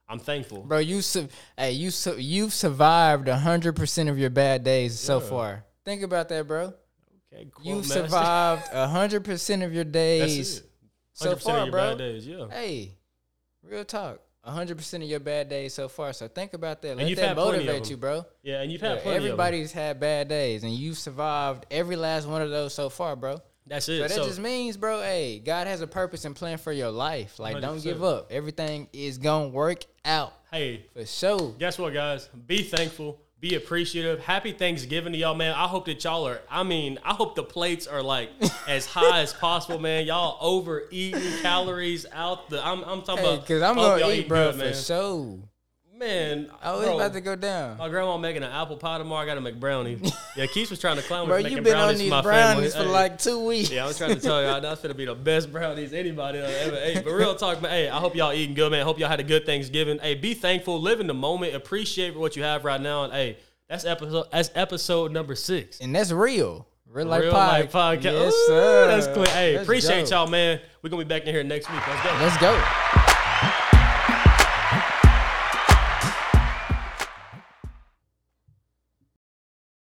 I'm 0.08 0.18
thankful. 0.18 0.62
Bro, 0.62 0.78
you 0.78 1.02
su- 1.02 1.28
hey, 1.58 1.72
you 1.72 1.90
su- 1.90 2.16
you've 2.18 2.52
survived 2.52 3.28
hundred 3.28 3.74
percent 3.74 4.08
of 4.08 4.18
your 4.18 4.30
bad 4.30 4.62
days 4.64 4.98
so 4.98 5.18
far. 5.20 5.64
Think 5.84 6.02
about 6.02 6.28
that, 6.28 6.46
bro. 6.46 6.74
Okay, 7.32 7.46
quote 7.46 7.66
You've 7.66 7.88
master. 7.88 8.02
survived 8.04 8.68
hundred 8.68 9.24
percent 9.24 9.62
of 9.62 9.72
your 9.74 9.84
days. 9.84 10.60
100% 10.60 10.62
so 11.12 11.32
of 11.32 11.42
far, 11.42 11.62
your 11.62 11.70
bro. 11.72 11.90
bad 11.90 11.98
days, 11.98 12.26
yeah. 12.26 12.46
Hey, 12.50 12.98
real 13.62 13.84
talk. 13.84 14.20
hundred 14.44 14.76
percent 14.76 15.02
of 15.02 15.08
your 15.10 15.18
bad 15.18 15.48
days 15.48 15.74
so 15.74 15.88
far. 15.88 16.12
So 16.12 16.28
think 16.28 16.54
about 16.54 16.82
that. 16.82 16.96
Let 16.96 17.16
that 17.16 17.34
motivate 17.36 17.90
you, 17.90 17.96
bro. 17.96 18.24
Yeah, 18.42 18.60
and 18.62 18.70
you've 18.70 18.80
had 18.82 18.96
Yeah, 18.98 19.02
plenty 19.02 19.16
of 19.16 19.22
them. 19.22 19.32
everybody's 19.32 19.72
had 19.72 19.98
bad 19.98 20.28
days, 20.28 20.62
and 20.62 20.72
you've 20.72 20.98
survived 20.98 21.66
every 21.70 21.96
last 21.96 22.28
one 22.28 22.42
of 22.42 22.50
those 22.50 22.72
so 22.74 22.88
far, 22.90 23.16
bro. 23.16 23.40
That's 23.66 23.88
it. 23.88 23.96
So 23.98 24.02
that 24.08 24.10
So, 24.12 24.24
just 24.26 24.38
means, 24.40 24.76
bro, 24.76 25.00
hey, 25.00 25.40
God 25.40 25.66
has 25.66 25.80
a 25.80 25.86
purpose 25.86 26.24
and 26.24 26.36
plan 26.36 26.58
for 26.58 26.72
your 26.72 26.90
life. 26.90 27.38
Like, 27.38 27.60
don't 27.60 27.82
give 27.82 28.02
up. 28.04 28.30
Everything 28.30 28.88
is 28.92 29.18
gonna 29.18 29.48
work 29.48 29.84
out 30.04 30.32
hey, 30.52 30.86
for 30.94 31.04
sure. 31.04 31.54
guess 31.58 31.78
what, 31.78 31.92
guys? 31.92 32.28
Be 32.46 32.62
thankful. 32.62 33.20
Be 33.38 33.54
appreciative. 33.54 34.20
Happy 34.20 34.52
Thanksgiving 34.52 35.12
to 35.12 35.18
y'all, 35.18 35.34
man. 35.34 35.52
I 35.54 35.66
hope 35.66 35.84
that 35.86 36.02
y'all 36.02 36.26
are. 36.26 36.40
I 36.50 36.62
mean, 36.62 36.98
I 37.04 37.12
hope 37.12 37.34
the 37.34 37.42
plates 37.42 37.86
are 37.86 38.02
like 38.02 38.30
as 38.68 38.86
high 38.86 39.20
as 39.20 39.34
possible, 39.34 39.78
man. 39.78 40.06
Y'all 40.06 40.38
overeating 40.40 41.20
calories 41.42 42.06
out 42.12 42.48
the. 42.48 42.64
I'm, 42.66 42.82
I'm 42.84 43.02
talking 43.02 43.24
Hey, 43.24 43.34
about. 43.34 43.46
cause 43.46 43.62
I'm 43.62 43.74
gonna 43.74 44.08
eat, 44.08 44.26
bro, 44.28 44.52
good, 44.52 44.74
for 44.74 44.80
sure. 44.82 45.38
Man, 45.98 46.48
oh, 46.50 46.56
I 46.62 46.76
was 46.76 46.86
bro, 46.86 46.96
about 46.96 47.12
to 47.14 47.20
go 47.22 47.36
down. 47.36 47.78
My 47.78 47.88
grandma 47.88 48.18
making 48.18 48.42
an 48.42 48.50
apple 48.50 48.76
pie 48.76 48.98
tomorrow. 48.98 49.22
I 49.22 49.26
gotta 49.26 49.40
make 49.40 49.58
brownies. 49.58 50.12
Yeah, 50.36 50.44
Keith 50.44 50.68
was 50.68 50.78
trying 50.78 50.96
to 50.96 51.02
clown 51.02 51.22
me 51.24 51.28
Bro, 51.28 51.36
you 51.38 51.44
making 51.44 51.62
been 51.62 51.76
on 51.78 51.96
these 51.96 52.10
brownies 52.10 52.74
family. 52.74 52.86
for 52.88 52.92
like 52.92 53.16
two 53.18 53.42
weeks. 53.46 53.70
Yeah, 53.70 53.84
I 53.84 53.86
was 53.86 53.96
trying 53.96 54.14
to 54.14 54.20
tell 54.20 54.42
y'all 54.42 54.60
that's 54.60 54.82
gonna 54.82 54.92
be 54.92 55.06
the 55.06 55.14
best 55.14 55.50
brownies 55.50 55.94
anybody 55.94 56.40
ever 56.40 56.76
ate. 56.76 57.02
But 57.02 57.12
real 57.12 57.34
talk, 57.34 57.62
man. 57.62 57.70
Hey, 57.70 57.88
I 57.88 57.96
hope 57.98 58.14
y'all 58.14 58.34
eating 58.34 58.54
good, 58.54 58.70
man. 58.70 58.84
Hope 58.84 58.98
y'all 58.98 59.08
had 59.08 59.18
a 59.20 59.24
good 59.24 59.46
Thanksgiving. 59.46 59.98
Hey, 59.98 60.14
be 60.14 60.34
thankful, 60.34 60.78
live 60.78 61.00
in 61.00 61.06
the 61.06 61.14
moment, 61.14 61.54
appreciate 61.54 62.14
what 62.14 62.36
you 62.36 62.42
have 62.42 62.66
right 62.66 62.80
now, 62.80 63.04
and 63.04 63.14
hey, 63.14 63.38
that's 63.66 63.86
episode 63.86 64.26
that's 64.30 64.50
episode 64.54 65.12
number 65.12 65.34
six. 65.34 65.80
And 65.80 65.94
that's 65.94 66.12
real. 66.12 66.66
Real 66.86 67.06
life, 67.06 67.22
Real 67.22 67.32
pod. 67.32 67.52
life 67.60 67.72
podcast. 67.72 68.02
Yes, 68.04 68.34
Ooh, 68.34 68.46
sir. 68.48 68.86
That's 68.88 69.06
clear. 69.06 69.26
Hey, 69.28 69.54
Let's 69.54 69.62
appreciate 69.66 70.10
go. 70.10 70.16
y'all, 70.16 70.26
man. 70.26 70.60
We're 70.82 70.90
gonna 70.90 71.02
be 71.04 71.08
back 71.08 71.22
in 71.22 71.34
here 71.34 71.44
next 71.44 71.70
week. 71.72 71.80
Let's 71.88 72.02
go. 72.04 72.12
Let's 72.20 72.36
go. 72.36 72.95